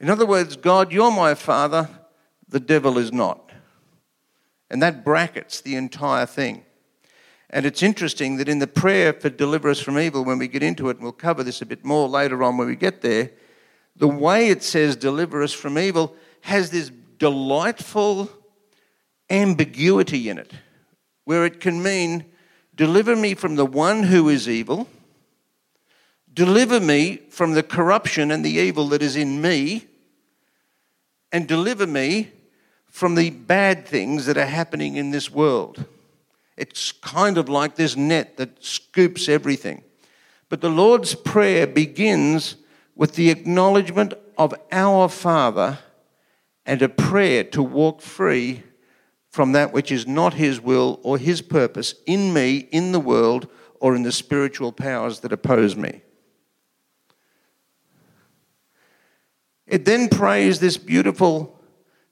In 0.00 0.10
other 0.10 0.26
words, 0.26 0.56
God, 0.56 0.92
you're 0.92 1.10
my 1.10 1.34
Father, 1.34 1.88
the 2.48 2.60
devil 2.60 2.98
is 2.98 3.12
not. 3.12 3.50
And 4.70 4.82
that 4.82 5.04
brackets 5.04 5.60
the 5.60 5.76
entire 5.76 6.26
thing. 6.26 6.64
And 7.50 7.64
it's 7.66 7.82
interesting 7.82 8.36
that 8.38 8.48
in 8.48 8.58
the 8.58 8.66
prayer 8.66 9.12
for 9.12 9.30
deliver 9.30 9.68
us 9.70 9.78
from 9.78 9.98
evil, 9.98 10.24
when 10.24 10.38
we 10.38 10.48
get 10.48 10.62
into 10.62 10.88
it, 10.88 10.96
and 10.96 11.02
we'll 11.04 11.12
cover 11.12 11.44
this 11.44 11.62
a 11.62 11.66
bit 11.66 11.84
more 11.84 12.08
later 12.08 12.42
on 12.42 12.56
when 12.56 12.66
we 12.66 12.76
get 12.76 13.00
there, 13.00 13.30
the 13.96 14.08
way 14.08 14.48
it 14.48 14.62
says 14.62 14.96
deliver 14.96 15.42
us 15.42 15.52
from 15.52 15.78
evil 15.78 16.16
has 16.40 16.70
this 16.70 16.90
delightful 17.18 18.28
ambiguity 19.30 20.28
in 20.28 20.38
it, 20.38 20.52
where 21.24 21.44
it 21.46 21.60
can 21.60 21.82
mean 21.82 22.24
deliver 22.74 23.14
me 23.14 23.34
from 23.34 23.54
the 23.54 23.66
one 23.66 24.02
who 24.02 24.28
is 24.28 24.48
evil, 24.48 24.88
deliver 26.34 26.80
me 26.80 27.20
from 27.30 27.52
the 27.52 27.62
corruption 27.62 28.30
and 28.30 28.44
the 28.44 28.50
evil 28.50 28.88
that 28.88 29.02
is 29.02 29.16
in 29.16 29.40
me, 29.40 29.86
and 31.32 31.48
deliver 31.48 31.86
me 31.86 32.30
from 32.86 33.14
the 33.14 33.30
bad 33.30 33.86
things 33.86 34.26
that 34.26 34.36
are 34.36 34.46
happening 34.46 34.96
in 34.96 35.10
this 35.10 35.30
world. 35.30 35.84
It's 36.56 36.92
kind 36.92 37.38
of 37.38 37.48
like 37.48 37.74
this 37.74 37.96
net 37.96 38.36
that 38.36 38.62
scoops 38.64 39.28
everything. 39.28 39.82
But 40.48 40.60
the 40.60 40.70
Lord's 40.70 41.14
Prayer 41.14 41.66
begins 41.66 42.56
with 42.94 43.16
the 43.16 43.30
acknowledgement 43.30 44.14
of 44.38 44.54
our 44.70 45.08
Father 45.08 45.78
and 46.64 46.80
a 46.80 46.88
prayer 46.88 47.42
to 47.42 47.62
walk 47.62 48.00
free 48.00 48.62
from 49.28 49.50
that 49.52 49.72
which 49.72 49.90
is 49.90 50.06
not 50.06 50.34
His 50.34 50.60
will 50.60 51.00
or 51.02 51.18
His 51.18 51.42
purpose 51.42 51.96
in 52.06 52.32
me, 52.32 52.68
in 52.70 52.92
the 52.92 53.00
world, 53.00 53.48
or 53.80 53.96
in 53.96 54.04
the 54.04 54.12
spiritual 54.12 54.70
powers 54.70 55.18
that 55.20 55.32
oppose 55.32 55.74
me. 55.74 56.02
It 59.66 59.84
then 59.84 60.08
prays 60.08 60.60
this 60.60 60.76
beautiful 60.76 61.58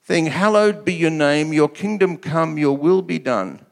thing 0.03 0.27
Hallowed 0.27 0.83
be 0.83 0.93
your 0.93 1.11
name, 1.11 1.53
your 1.53 1.69
kingdom 1.69 2.17
come, 2.17 2.57
your 2.57 2.75
will 2.75 3.01
be 3.01 3.19
done 3.19 3.65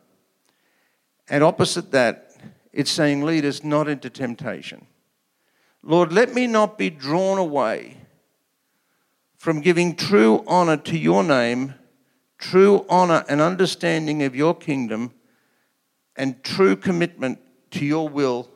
and 1.31 1.45
opposite 1.45 1.91
that, 1.91 2.35
it's 2.73 2.91
saying, 2.91 3.23
Lead 3.23 3.45
us 3.45 3.63
not 3.63 3.87
into 3.87 4.09
temptation. 4.09 4.85
Lord, 5.81 6.11
let 6.11 6.33
me 6.33 6.45
not 6.45 6.77
be 6.77 6.89
drawn 6.89 7.37
away 7.37 7.97
from 9.37 9.61
giving 9.61 9.95
true 9.95 10.43
honor 10.45 10.75
to 10.77 10.97
your 10.97 11.23
name, 11.23 11.73
true 12.37 12.85
honor 12.89 13.23
and 13.29 13.39
understanding 13.39 14.21
of 14.23 14.35
your 14.35 14.53
kingdom, 14.53 15.13
and 16.17 16.43
true 16.43 16.75
commitment 16.75 17.39
to 17.71 17.85
your 17.85 18.09
will 18.09 18.49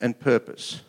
and 0.00 0.18
purpose. 0.18 0.80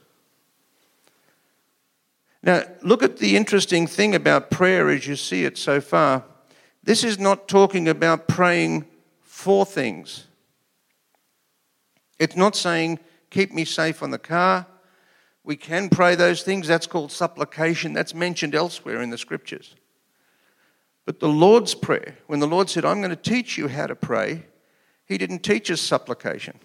Now, 2.43 2.63
look 2.81 3.03
at 3.03 3.17
the 3.17 3.35
interesting 3.35 3.85
thing 3.85 4.15
about 4.15 4.49
prayer 4.49 4.89
as 4.89 5.05
you 5.05 5.15
see 5.15 5.45
it 5.45 5.57
so 5.57 5.79
far. 5.79 6.23
This 6.83 7.03
is 7.03 7.19
not 7.19 7.47
talking 7.47 7.87
about 7.87 8.27
praying 8.27 8.87
for 9.21 9.65
things. 9.65 10.25
It's 12.17 12.35
not 12.35 12.55
saying, 12.55 12.99
keep 13.29 13.53
me 13.53 13.65
safe 13.65 14.01
on 14.01 14.11
the 14.11 14.19
car. 14.19 14.65
We 15.43 15.55
can 15.55 15.89
pray 15.89 16.15
those 16.15 16.43
things. 16.43 16.67
That's 16.67 16.87
called 16.87 17.11
supplication. 17.11 17.93
That's 17.93 18.13
mentioned 18.13 18.55
elsewhere 18.55 19.01
in 19.01 19.09
the 19.09 19.17
scriptures. 19.17 19.75
But 21.05 21.19
the 21.19 21.29
Lord's 21.29 21.73
Prayer, 21.73 22.17
when 22.27 22.39
the 22.39 22.47
Lord 22.47 22.69
said, 22.69 22.85
I'm 22.85 23.01
going 23.01 23.09
to 23.09 23.15
teach 23.15 23.57
you 23.57 23.67
how 23.67 23.87
to 23.87 23.95
pray, 23.95 24.45
He 25.05 25.17
didn't 25.17 25.39
teach 25.39 25.71
us 25.71 25.81
supplication. 25.81 26.59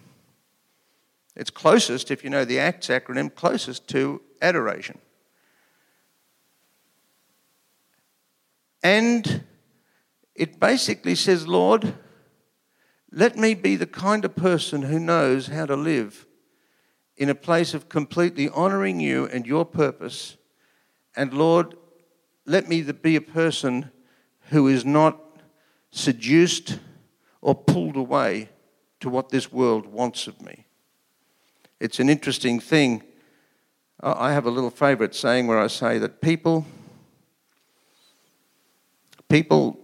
It's 1.34 1.50
closest, 1.50 2.10
if 2.10 2.24
you 2.24 2.30
know 2.30 2.44
the 2.44 2.58
ACTS 2.58 2.88
acronym, 2.88 3.34
closest 3.34 3.88
to 3.88 4.22
adoration. 4.40 4.98
And 8.86 9.42
it 10.36 10.60
basically 10.60 11.16
says, 11.16 11.48
Lord, 11.48 11.92
let 13.10 13.36
me 13.36 13.52
be 13.54 13.74
the 13.74 13.84
kind 13.84 14.24
of 14.24 14.36
person 14.36 14.82
who 14.82 15.00
knows 15.00 15.48
how 15.48 15.66
to 15.66 15.74
live 15.74 16.24
in 17.16 17.28
a 17.28 17.34
place 17.34 17.74
of 17.74 17.88
completely 17.88 18.48
honoring 18.48 19.00
you 19.00 19.26
and 19.26 19.44
your 19.44 19.64
purpose. 19.64 20.36
And 21.16 21.34
Lord, 21.34 21.74
let 22.44 22.68
me 22.68 22.80
be 22.82 23.16
a 23.16 23.20
person 23.20 23.90
who 24.50 24.68
is 24.68 24.84
not 24.84 25.18
seduced 25.90 26.78
or 27.40 27.56
pulled 27.56 27.96
away 27.96 28.50
to 29.00 29.08
what 29.08 29.30
this 29.30 29.50
world 29.50 29.86
wants 29.86 30.28
of 30.28 30.40
me. 30.40 30.64
It's 31.80 31.98
an 31.98 32.08
interesting 32.08 32.60
thing. 32.60 33.02
I 33.98 34.32
have 34.32 34.46
a 34.46 34.50
little 34.50 34.70
favorite 34.70 35.16
saying 35.16 35.48
where 35.48 35.58
I 35.58 35.66
say 35.66 35.98
that 35.98 36.20
people 36.20 36.64
people 39.28 39.78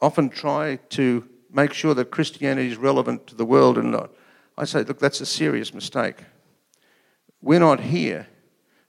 often 0.00 0.28
try 0.28 0.76
to 0.90 1.28
make 1.52 1.72
sure 1.72 1.94
that 1.94 2.10
Christianity 2.10 2.68
is 2.68 2.76
relevant 2.76 3.26
to 3.28 3.34
the 3.34 3.44
world 3.44 3.78
and 3.78 3.90
not. 3.90 4.10
I 4.58 4.64
say, 4.64 4.82
look, 4.82 4.98
that's 4.98 5.20
a 5.20 5.26
serious 5.26 5.72
mistake. 5.74 6.16
We're 7.40 7.60
not 7.60 7.80
here 7.80 8.26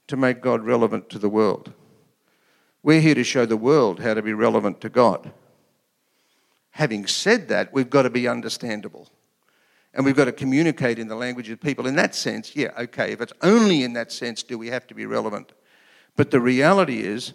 to 0.08 0.16
make 0.16 0.40
God 0.40 0.64
relevant 0.64 1.08
to 1.10 1.18
the 1.18 1.28
world. 1.28 1.72
We're 2.82 3.00
here 3.00 3.14
to 3.14 3.24
show 3.24 3.46
the 3.46 3.56
world 3.56 4.00
how 4.00 4.14
to 4.14 4.22
be 4.22 4.32
relevant 4.32 4.80
to 4.82 4.88
God. 4.88 5.32
Having 6.70 7.06
said 7.08 7.48
that, 7.48 7.72
we've 7.72 7.90
got 7.90 8.02
to 8.02 8.10
be 8.10 8.28
understandable. 8.28 9.08
And 9.94 10.04
we've 10.04 10.16
got 10.16 10.26
to 10.26 10.32
communicate 10.32 10.98
in 10.98 11.08
the 11.08 11.16
language 11.16 11.50
of 11.50 11.60
people. 11.60 11.86
In 11.86 11.96
that 11.96 12.14
sense, 12.14 12.54
yeah, 12.54 12.70
okay, 12.78 13.12
if 13.12 13.20
it's 13.20 13.32
only 13.42 13.82
in 13.82 13.94
that 13.94 14.12
sense 14.12 14.42
do 14.42 14.56
we 14.56 14.68
have 14.68 14.86
to 14.86 14.94
be 14.94 15.06
relevant. 15.06 15.52
But 16.16 16.30
the 16.30 16.40
reality 16.40 17.00
is, 17.00 17.32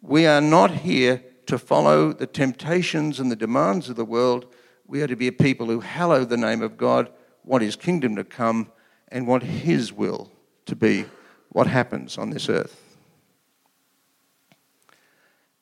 we 0.00 0.26
are 0.26 0.40
not 0.40 0.70
here 0.70 1.22
to 1.46 1.58
follow 1.58 2.12
the 2.12 2.26
temptations 2.26 3.20
and 3.20 3.30
the 3.30 3.36
demands 3.36 3.88
of 3.88 3.96
the 3.96 4.04
world. 4.04 4.46
We 4.86 5.02
are 5.02 5.06
to 5.06 5.16
be 5.16 5.28
a 5.28 5.32
people 5.32 5.66
who 5.66 5.80
hallow 5.80 6.24
the 6.24 6.36
name 6.36 6.62
of 6.62 6.76
God, 6.76 7.10
want 7.44 7.62
His 7.62 7.76
kingdom 7.76 8.16
to 8.16 8.24
come, 8.24 8.70
and 9.08 9.26
want 9.26 9.42
His 9.42 9.92
will 9.92 10.30
to 10.66 10.76
be 10.76 11.06
what 11.50 11.66
happens 11.66 12.18
on 12.18 12.30
this 12.30 12.48
earth. 12.48 12.80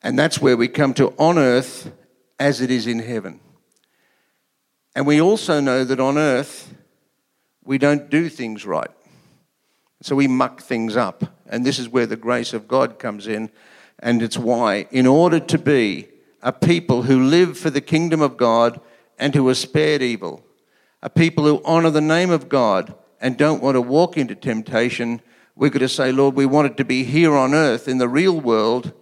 And 0.03 0.17
that's 0.17 0.41
where 0.41 0.57
we 0.57 0.67
come 0.67 0.93
to 0.95 1.09
on 1.17 1.37
earth 1.37 1.91
as 2.39 2.61
it 2.61 2.71
is 2.71 2.87
in 2.87 2.99
heaven. 2.99 3.39
And 4.95 5.05
we 5.05 5.21
also 5.21 5.59
know 5.59 5.83
that 5.83 5.99
on 5.99 6.17
earth 6.17 6.73
we 7.63 7.77
don't 7.77 8.09
do 8.09 8.27
things 8.27 8.65
right. 8.65 8.89
So 10.01 10.15
we 10.15 10.27
muck 10.27 10.61
things 10.61 10.95
up. 10.95 11.23
And 11.47 11.65
this 11.65 11.77
is 11.77 11.87
where 11.87 12.07
the 12.07 12.17
grace 12.17 12.53
of 12.53 12.67
God 12.67 12.97
comes 12.97 13.27
in 13.27 13.51
and 14.01 14.21
it's 14.21 14.37
why, 14.37 14.87
in 14.91 15.05
order 15.05 15.39
to 15.39 15.57
be 15.57 16.07
a 16.41 16.51
people 16.51 17.03
who 17.03 17.21
live 17.21 17.57
for 17.57 17.69
the 17.69 17.81
kingdom 17.81 18.21
of 18.21 18.37
God 18.37 18.81
and 19.19 19.35
who 19.35 19.47
are 19.47 19.55
spared 19.55 20.01
evil, 20.01 20.43
a 21.03 21.09
people 21.09 21.45
who 21.45 21.61
honor 21.63 21.89
the 21.89 22.01
name 22.01 22.31
of 22.31 22.49
God 22.49 22.95
and 23.19 23.37
don't 23.37 23.61
want 23.61 23.75
to 23.75 23.81
walk 23.81 24.17
into 24.17 24.35
temptation, 24.35 25.21
We're 25.55 25.69
going 25.69 25.81
to 25.81 25.89
say, 25.89 26.11
Lord, 26.11 26.35
we 26.35 26.45
want 26.45 26.71
it 26.71 26.77
to 26.77 26.85
be 26.85 27.03
here 27.03 27.35
on 27.35 27.53
earth 27.53 27.87
in 27.87 27.97
the 27.97 28.09
real 28.09 28.39
world, 28.39 28.93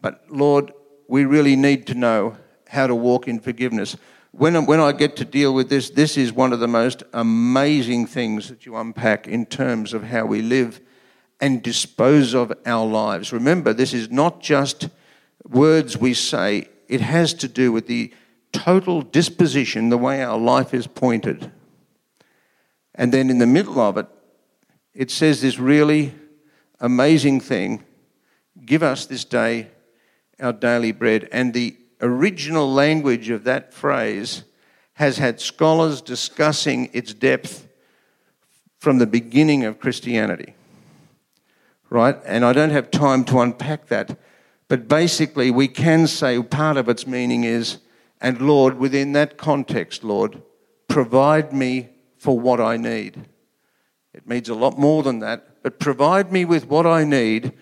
but 0.00 0.24
Lord, 0.28 0.72
we 1.08 1.24
really 1.24 1.56
need 1.56 1.86
to 1.86 1.94
know 1.94 2.36
how 2.68 2.86
to 2.86 2.94
walk 2.94 3.28
in 3.28 3.40
forgiveness. 3.40 3.96
When, 4.32 4.66
when 4.66 4.80
I 4.80 4.92
get 4.92 5.16
to 5.16 5.24
deal 5.24 5.54
with 5.54 5.68
this, 5.68 5.90
this 5.90 6.16
is 6.16 6.32
one 6.32 6.52
of 6.52 6.60
the 6.60 6.68
most 6.68 7.04
amazing 7.12 8.06
things 8.06 8.48
that 8.48 8.66
you 8.66 8.76
unpack 8.76 9.28
in 9.28 9.46
terms 9.46 9.94
of 9.94 10.04
how 10.04 10.26
we 10.26 10.42
live 10.42 10.80
and 11.40 11.62
dispose 11.62 12.34
of 12.34 12.52
our 12.64 12.86
lives. 12.86 13.32
Remember, 13.32 13.72
this 13.72 13.92
is 13.92 14.10
not 14.10 14.40
just 14.40 14.88
words 15.48 15.96
we 15.96 16.14
say, 16.14 16.68
it 16.88 17.00
has 17.00 17.34
to 17.34 17.48
do 17.48 17.72
with 17.72 17.86
the 17.86 18.12
total 18.52 19.02
disposition, 19.02 19.88
the 19.88 19.98
way 19.98 20.22
our 20.22 20.38
life 20.38 20.72
is 20.72 20.86
pointed. 20.86 21.50
And 22.94 23.12
then 23.12 23.30
in 23.30 23.38
the 23.38 23.46
middle 23.46 23.80
of 23.80 23.96
it, 23.96 24.06
it 24.94 25.10
says 25.10 25.42
this 25.42 25.58
really 25.58 26.14
amazing 26.80 27.40
thing 27.40 27.84
give 28.64 28.82
us 28.82 29.06
this 29.06 29.24
day 29.24 29.68
our 30.40 30.52
daily 30.52 30.92
bread. 30.92 31.28
And 31.32 31.52
the 31.52 31.76
original 32.00 32.72
language 32.72 33.28
of 33.30 33.44
that 33.44 33.74
phrase 33.74 34.44
has 34.94 35.18
had 35.18 35.40
scholars 35.40 36.00
discussing 36.00 36.88
its 36.92 37.12
depth 37.12 37.66
from 38.78 38.98
the 38.98 39.06
beginning 39.06 39.64
of 39.64 39.80
Christianity 39.80 40.54
right? 41.90 42.16
And 42.24 42.44
I 42.44 42.52
don't 42.52 42.70
have 42.70 42.90
time 42.90 43.24
to 43.24 43.40
unpack 43.40 43.86
that. 43.86 44.18
But 44.68 44.88
basically, 44.88 45.50
we 45.50 45.68
can 45.68 46.06
say 46.06 46.42
part 46.42 46.76
of 46.76 46.88
its 46.88 47.06
meaning 47.06 47.44
is, 47.44 47.78
and 48.20 48.40
Lord, 48.40 48.78
within 48.78 49.12
that 49.12 49.36
context, 49.36 50.02
Lord, 50.02 50.42
provide 50.88 51.52
me 51.52 51.90
for 52.16 52.38
what 52.38 52.60
I 52.60 52.76
need. 52.76 53.26
It 54.14 54.26
means 54.26 54.48
a 54.48 54.54
lot 54.54 54.78
more 54.78 55.02
than 55.02 55.18
that, 55.18 55.62
but 55.62 55.78
provide 55.78 56.32
me 56.32 56.44
with 56.44 56.66
what 56.66 56.86
I 56.86 57.04
need 57.04 57.52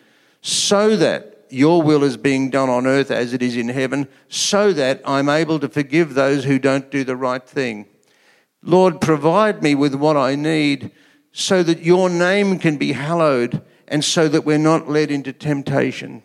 so 0.41 0.97
that 0.97 1.47
your 1.51 1.83
will 1.83 2.03
is 2.05 2.17
being 2.17 2.51
done 2.51 2.69
on 2.69 2.87
earth 2.87 3.11
as 3.11 3.33
it 3.33 3.43
is 3.43 3.57
in 3.57 3.69
heaven, 3.69 4.09
so 4.29 4.73
that 4.73 5.03
I'm 5.05 5.29
able 5.29 5.59
to 5.61 5.69
forgive 5.69 6.15
those 6.15 6.45
who 6.45 6.59
don't 6.59 6.91
do 6.91 7.05
the 7.05 7.17
right 7.17 7.47
thing. 7.47 7.87
Lord, 8.63 9.01
provide 9.01 9.63
me 9.63 9.75
with 9.75 9.95
what 9.95 10.17
I 10.17 10.35
need 10.35 10.93
so 11.33 11.63
that 11.63 11.81
your 11.81 12.09
name 12.09 12.59
can 12.59 12.77
be 12.77 12.93
hallowed 12.93 13.63
and 13.92 14.02
so 14.02 14.26
that 14.26 14.46
we're 14.46 14.57
not 14.57 14.88
led 14.88 15.11
into 15.11 15.35
temptation. 15.35 16.22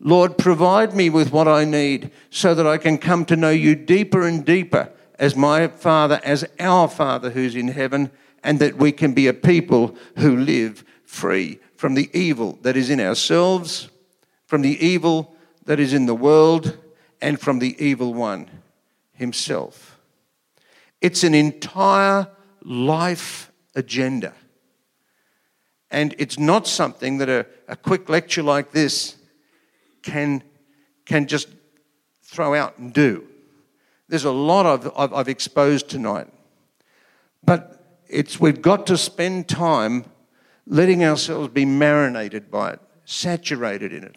Lord, 0.00 0.38
provide 0.38 0.96
me 0.96 1.10
with 1.10 1.30
what 1.30 1.46
I 1.46 1.66
need 1.66 2.10
so 2.30 2.54
that 2.54 2.66
I 2.66 2.78
can 2.78 2.96
come 2.96 3.26
to 3.26 3.36
know 3.36 3.50
you 3.50 3.74
deeper 3.74 4.26
and 4.26 4.42
deeper 4.42 4.90
as 5.18 5.36
my 5.36 5.68
Father, 5.68 6.18
as 6.24 6.46
our 6.58 6.88
Father 6.88 7.28
who's 7.28 7.54
in 7.54 7.68
heaven, 7.68 8.10
and 8.42 8.58
that 8.60 8.78
we 8.78 8.90
can 8.90 9.12
be 9.12 9.26
a 9.26 9.34
people 9.34 9.94
who 10.16 10.34
live 10.34 10.82
free 11.04 11.58
from 11.76 11.92
the 11.92 12.08
evil 12.18 12.58
that 12.62 12.74
is 12.74 12.88
in 12.88 13.00
ourselves, 13.00 13.90
from 14.46 14.62
the 14.62 14.82
evil 14.82 15.36
that 15.66 15.78
is 15.78 15.92
in 15.92 16.06
the 16.06 16.14
world, 16.14 16.78
and 17.20 17.38
from 17.38 17.58
the 17.58 17.76
evil 17.84 18.14
one 18.14 18.48
himself. 19.12 20.00
It's 21.02 21.22
an 21.22 21.34
entire 21.34 22.28
life 22.64 23.52
agenda. 23.74 24.32
And 25.90 26.14
it's 26.18 26.38
not 26.38 26.66
something 26.66 27.18
that 27.18 27.28
a, 27.28 27.46
a 27.68 27.76
quick 27.76 28.08
lecture 28.08 28.42
like 28.42 28.70
this 28.70 29.16
can, 30.02 30.42
can 31.04 31.26
just 31.26 31.48
throw 32.22 32.54
out 32.54 32.78
and 32.78 32.92
do. 32.92 33.26
There's 34.08 34.24
a 34.24 34.30
lot 34.30 34.66
I've, 34.66 35.12
I've 35.12 35.28
exposed 35.28 35.88
tonight. 35.88 36.28
But 37.44 38.02
it's, 38.08 38.38
we've 38.38 38.62
got 38.62 38.86
to 38.88 38.96
spend 38.96 39.48
time 39.48 40.04
letting 40.66 41.04
ourselves 41.04 41.48
be 41.48 41.64
marinated 41.64 42.50
by 42.50 42.72
it, 42.72 42.80
saturated 43.04 43.92
in 43.92 44.04
it. 44.04 44.16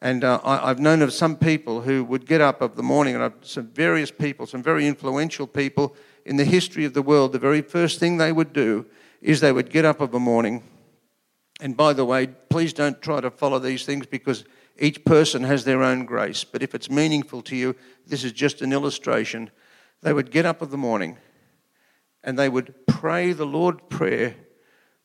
And 0.00 0.22
uh, 0.22 0.40
I, 0.44 0.68
have 0.68 0.78
known 0.78 1.02
of 1.02 1.12
some 1.12 1.36
people 1.36 1.80
who 1.80 2.04
would 2.04 2.24
get 2.24 2.40
up 2.40 2.62
of 2.62 2.76
the 2.76 2.82
morning, 2.82 3.16
and 3.16 3.24
I've, 3.24 3.34
some 3.42 3.66
various 3.66 4.12
people, 4.12 4.46
some 4.46 4.62
very 4.62 4.86
influential 4.86 5.46
people 5.46 5.96
in 6.24 6.36
the 6.36 6.44
history 6.44 6.84
of 6.84 6.94
the 6.94 7.02
world, 7.02 7.32
the 7.32 7.38
very 7.38 7.62
first 7.62 7.98
thing 7.98 8.16
they 8.16 8.32
would 8.32 8.52
do 8.52 8.86
is 9.20 9.40
they 9.40 9.52
would 9.52 9.70
get 9.70 9.84
up 9.84 10.00
of 10.00 10.14
a 10.14 10.20
morning. 10.20 10.62
And 11.60 11.76
by 11.76 11.92
the 11.92 12.04
way, 12.04 12.28
please 12.48 12.72
don't 12.72 13.00
try 13.02 13.20
to 13.20 13.30
follow 13.30 13.58
these 13.58 13.84
things 13.84 14.06
because 14.06 14.44
each 14.78 15.04
person 15.04 15.42
has 15.42 15.64
their 15.64 15.82
own 15.82 16.04
grace. 16.04 16.44
But 16.44 16.62
if 16.62 16.74
it's 16.74 16.90
meaningful 16.90 17.42
to 17.42 17.56
you, 17.56 17.74
this 18.06 18.22
is 18.24 18.32
just 18.32 18.62
an 18.62 18.72
illustration. 18.72 19.50
They 20.02 20.12
would 20.12 20.30
get 20.30 20.46
up 20.46 20.62
of 20.62 20.70
the 20.70 20.76
morning 20.76 21.18
and 22.22 22.38
they 22.38 22.48
would 22.48 22.74
pray 22.86 23.32
the 23.32 23.46
Lord 23.46 23.88
prayer 23.88 24.36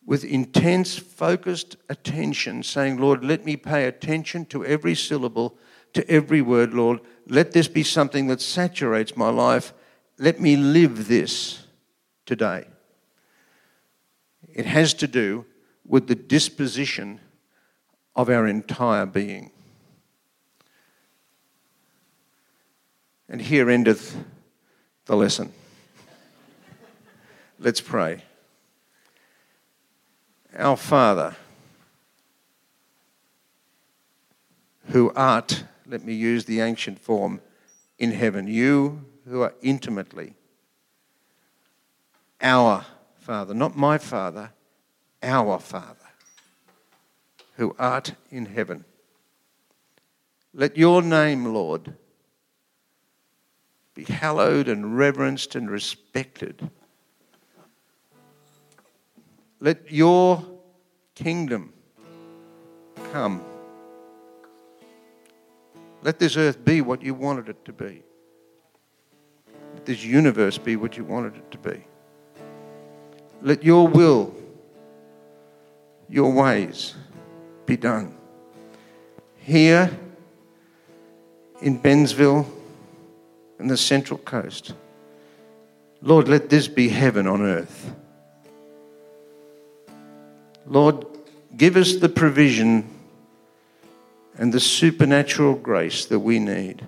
with 0.06 0.26
intense, 0.26 0.97
focused 0.97 1.78
attention, 1.89 2.62
saying, 2.62 2.97
Lord, 2.97 3.23
let 3.23 3.45
me 3.45 3.56
pay 3.56 3.86
attention 3.86 4.45
to 4.47 4.65
every 4.65 4.95
syllable, 4.95 5.58
to 5.93 6.08
every 6.10 6.41
word, 6.41 6.73
Lord. 6.73 6.99
Let 7.28 7.54
this 7.54 7.67
be 7.67 7.84
something 7.84 8.28
that 8.28 8.41
saturates 8.41 9.15
my 9.15 9.30
life. 9.30 9.73
Let 10.19 10.41
me 10.41 10.58
live 10.58 11.08
this 11.08 11.65
today. 12.26 12.65
It 14.54 14.66
has 14.68 14.94
to 14.96 15.08
do 15.08 15.46
with 15.86 16.08
the 16.08 16.16
disposition 16.16 17.20
of 18.16 18.30
our 18.30 18.48
entire 18.48 19.06
being. 19.06 19.50
And 23.28 23.42
here 23.42 23.70
endeth 23.70 24.16
the 25.06 25.16
lesson. 25.16 25.52
Let's 27.60 27.82
pray. 27.82 28.24
Our 30.56 30.78
Father, 30.78 31.36
who 34.89 35.12
art, 35.16 35.63
let 35.88 36.06
me 36.06 36.13
use 36.13 36.46
the 36.46 36.62
ancient 36.62 37.00
form, 37.00 37.42
in 37.98 38.12
heaven, 38.12 38.46
you 38.48 39.04
who 39.28 39.42
are 39.42 39.54
intimately 39.62 40.36
our 42.42 42.86
Father, 43.23 43.53
not 43.53 43.77
my 43.77 43.97
Father, 43.97 44.51
our 45.21 45.57
Father, 45.57 45.95
who 47.55 47.73
art 47.79 48.15
in 48.29 48.45
heaven. 48.45 48.83
Let 50.53 50.75
your 50.75 51.01
name, 51.01 51.45
Lord, 51.45 51.95
be 53.95 54.03
hallowed 54.03 54.67
and 54.67 54.97
reverenced 54.97 55.55
and 55.55 55.71
respected. 55.71 56.69
Let 59.62 59.89
your 59.89 60.43
kingdom 61.15 61.71
come. 63.13 63.41
Let 66.01 66.19
this 66.19 66.36
earth 66.36 66.65
be 66.65 66.81
what 66.81 67.01
you 67.01 67.13
wanted 67.13 67.47
it 67.47 67.63
to 67.63 67.71
be. 67.71 68.03
Let 69.75 69.86
this 69.86 70.03
universe 70.03 70.57
be 70.57 70.75
what 70.75 70.97
you 70.97 71.05
wanted 71.05 71.38
it 71.38 71.49
to 71.51 71.57
be. 71.57 71.86
Let 73.43 73.62
your 73.62 73.89
will, 73.89 74.34
your 76.08 76.32
ways 76.32 76.95
be 77.65 77.75
done. 77.75 78.15
Here 79.38 79.91
in 81.62 81.77
Bensville 81.77 82.47
and 83.60 83.69
the 83.69 83.75
Central 83.75 84.17
Coast. 84.19 84.73
Lord, 86.01 86.29
let 86.29 86.49
this 86.49 86.69
be 86.69 86.88
heaven 86.88 87.27
on 87.27 87.41
earth. 87.41 87.93
Lord, 90.65 91.06
give 91.58 91.75
us 91.75 91.97
the 91.97 92.08
provision 92.08 92.88
and 94.38 94.53
the 94.53 94.62
supernatural 94.62 95.56
grace 95.56 96.06
that 96.06 96.19
we 96.19 96.39
need. 96.39 96.86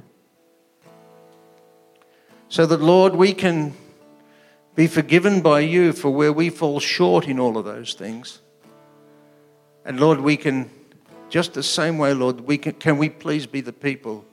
So 2.48 2.66
that, 2.66 2.82
Lord, 2.82 3.14
we 3.14 3.34
can 3.34 3.74
be 4.76 4.88
forgiven 4.88 5.42
by 5.42 5.62
you 5.62 5.94
for 5.94 6.10
where 6.10 6.34
we 6.34 6.50
fall 6.50 6.80
short 6.80 7.28
in 7.28 7.40
all 7.40 7.58
of 7.58 7.64
those 7.66 7.94
things. 7.94 8.42
And 9.86 10.00
Lord, 10.00 10.20
we 10.20 10.36
can, 10.36 10.70
just 11.30 11.54
the 11.54 11.64
same 11.64 11.98
way, 11.98 12.14
Lord, 12.14 12.42
we 12.42 12.58
can, 12.58 12.74
can 12.74 12.98
we 12.98 13.10
please 13.10 13.48
be 13.48 13.62
the 13.62 13.74
people 13.74 14.26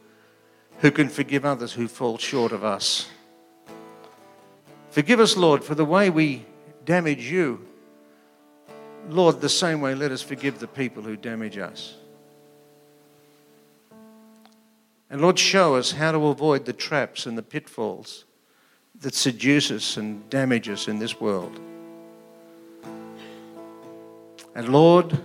who 0.78 0.90
can 0.90 1.09
forgive 1.09 1.44
others 1.44 1.72
who 1.72 1.87
fall 1.87 2.18
short 2.18 2.50
of 2.50 2.64
us? 2.64 3.09
Forgive 4.90 5.20
us, 5.20 5.37
Lord, 5.37 5.62
for 5.62 5.76
the 5.76 5.85
way 5.85 6.11
we 6.11 6.44
damage 6.85 7.31
you. 7.31 7.64
Lord, 9.09 9.40
the 9.40 9.48
same 9.48 9.81
way, 9.81 9.94
let 9.94 10.11
us 10.11 10.22
forgive 10.22 10.59
the 10.59 10.66
people 10.66 11.02
who 11.02 11.16
damage 11.16 11.57
us. 11.57 11.94
And 15.09 15.20
Lord, 15.20 15.38
show 15.38 15.76
us 15.76 15.92
how 15.92 16.12
to 16.12 16.26
avoid 16.26 16.64
the 16.64 16.72
traps 16.72 17.26
and 17.26 17.38
the 17.38 17.42
pitfalls 17.42 18.24
that 19.00 19.14
seduce 19.14 19.70
us 19.70 19.96
and 19.96 20.28
damage 20.31 20.68
us 20.68 20.88
in 20.88 20.98
this 20.98 21.20
world. 21.20 21.59
And 24.55 24.68
Lord, 24.68 25.18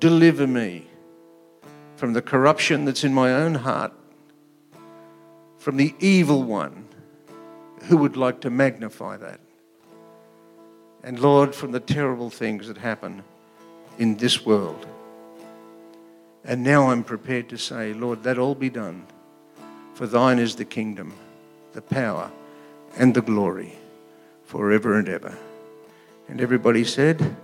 deliver 0.00 0.46
me 0.46 0.86
from 1.96 2.12
the 2.12 2.22
corruption 2.22 2.84
that's 2.84 3.04
in 3.04 3.14
my 3.14 3.32
own 3.32 3.54
heart, 3.54 3.92
from 5.58 5.76
the 5.76 5.94
evil 6.00 6.42
one 6.42 6.88
who 7.84 7.96
would 7.98 8.16
like 8.16 8.40
to 8.40 8.50
magnify 8.50 9.16
that. 9.18 9.38
And 11.04 11.18
Lord, 11.18 11.54
from 11.54 11.72
the 11.72 11.80
terrible 11.80 12.30
things 12.30 12.68
that 12.68 12.78
happen 12.78 13.22
in 13.98 14.16
this 14.16 14.44
world. 14.44 14.86
And 16.44 16.64
now 16.64 16.90
I'm 16.90 17.04
prepared 17.04 17.48
to 17.50 17.58
say, 17.58 17.92
Lord, 17.92 18.22
that 18.24 18.38
all 18.38 18.54
be 18.54 18.70
done, 18.70 19.06
for 19.94 20.06
thine 20.06 20.38
is 20.38 20.56
the 20.56 20.64
kingdom, 20.64 21.14
the 21.72 21.82
power, 21.82 22.30
and 22.96 23.14
the 23.14 23.22
glory 23.22 23.74
forever 24.44 24.94
and 24.98 25.08
ever. 25.08 25.36
And 26.28 26.40
everybody 26.40 26.84
said, 26.84 27.36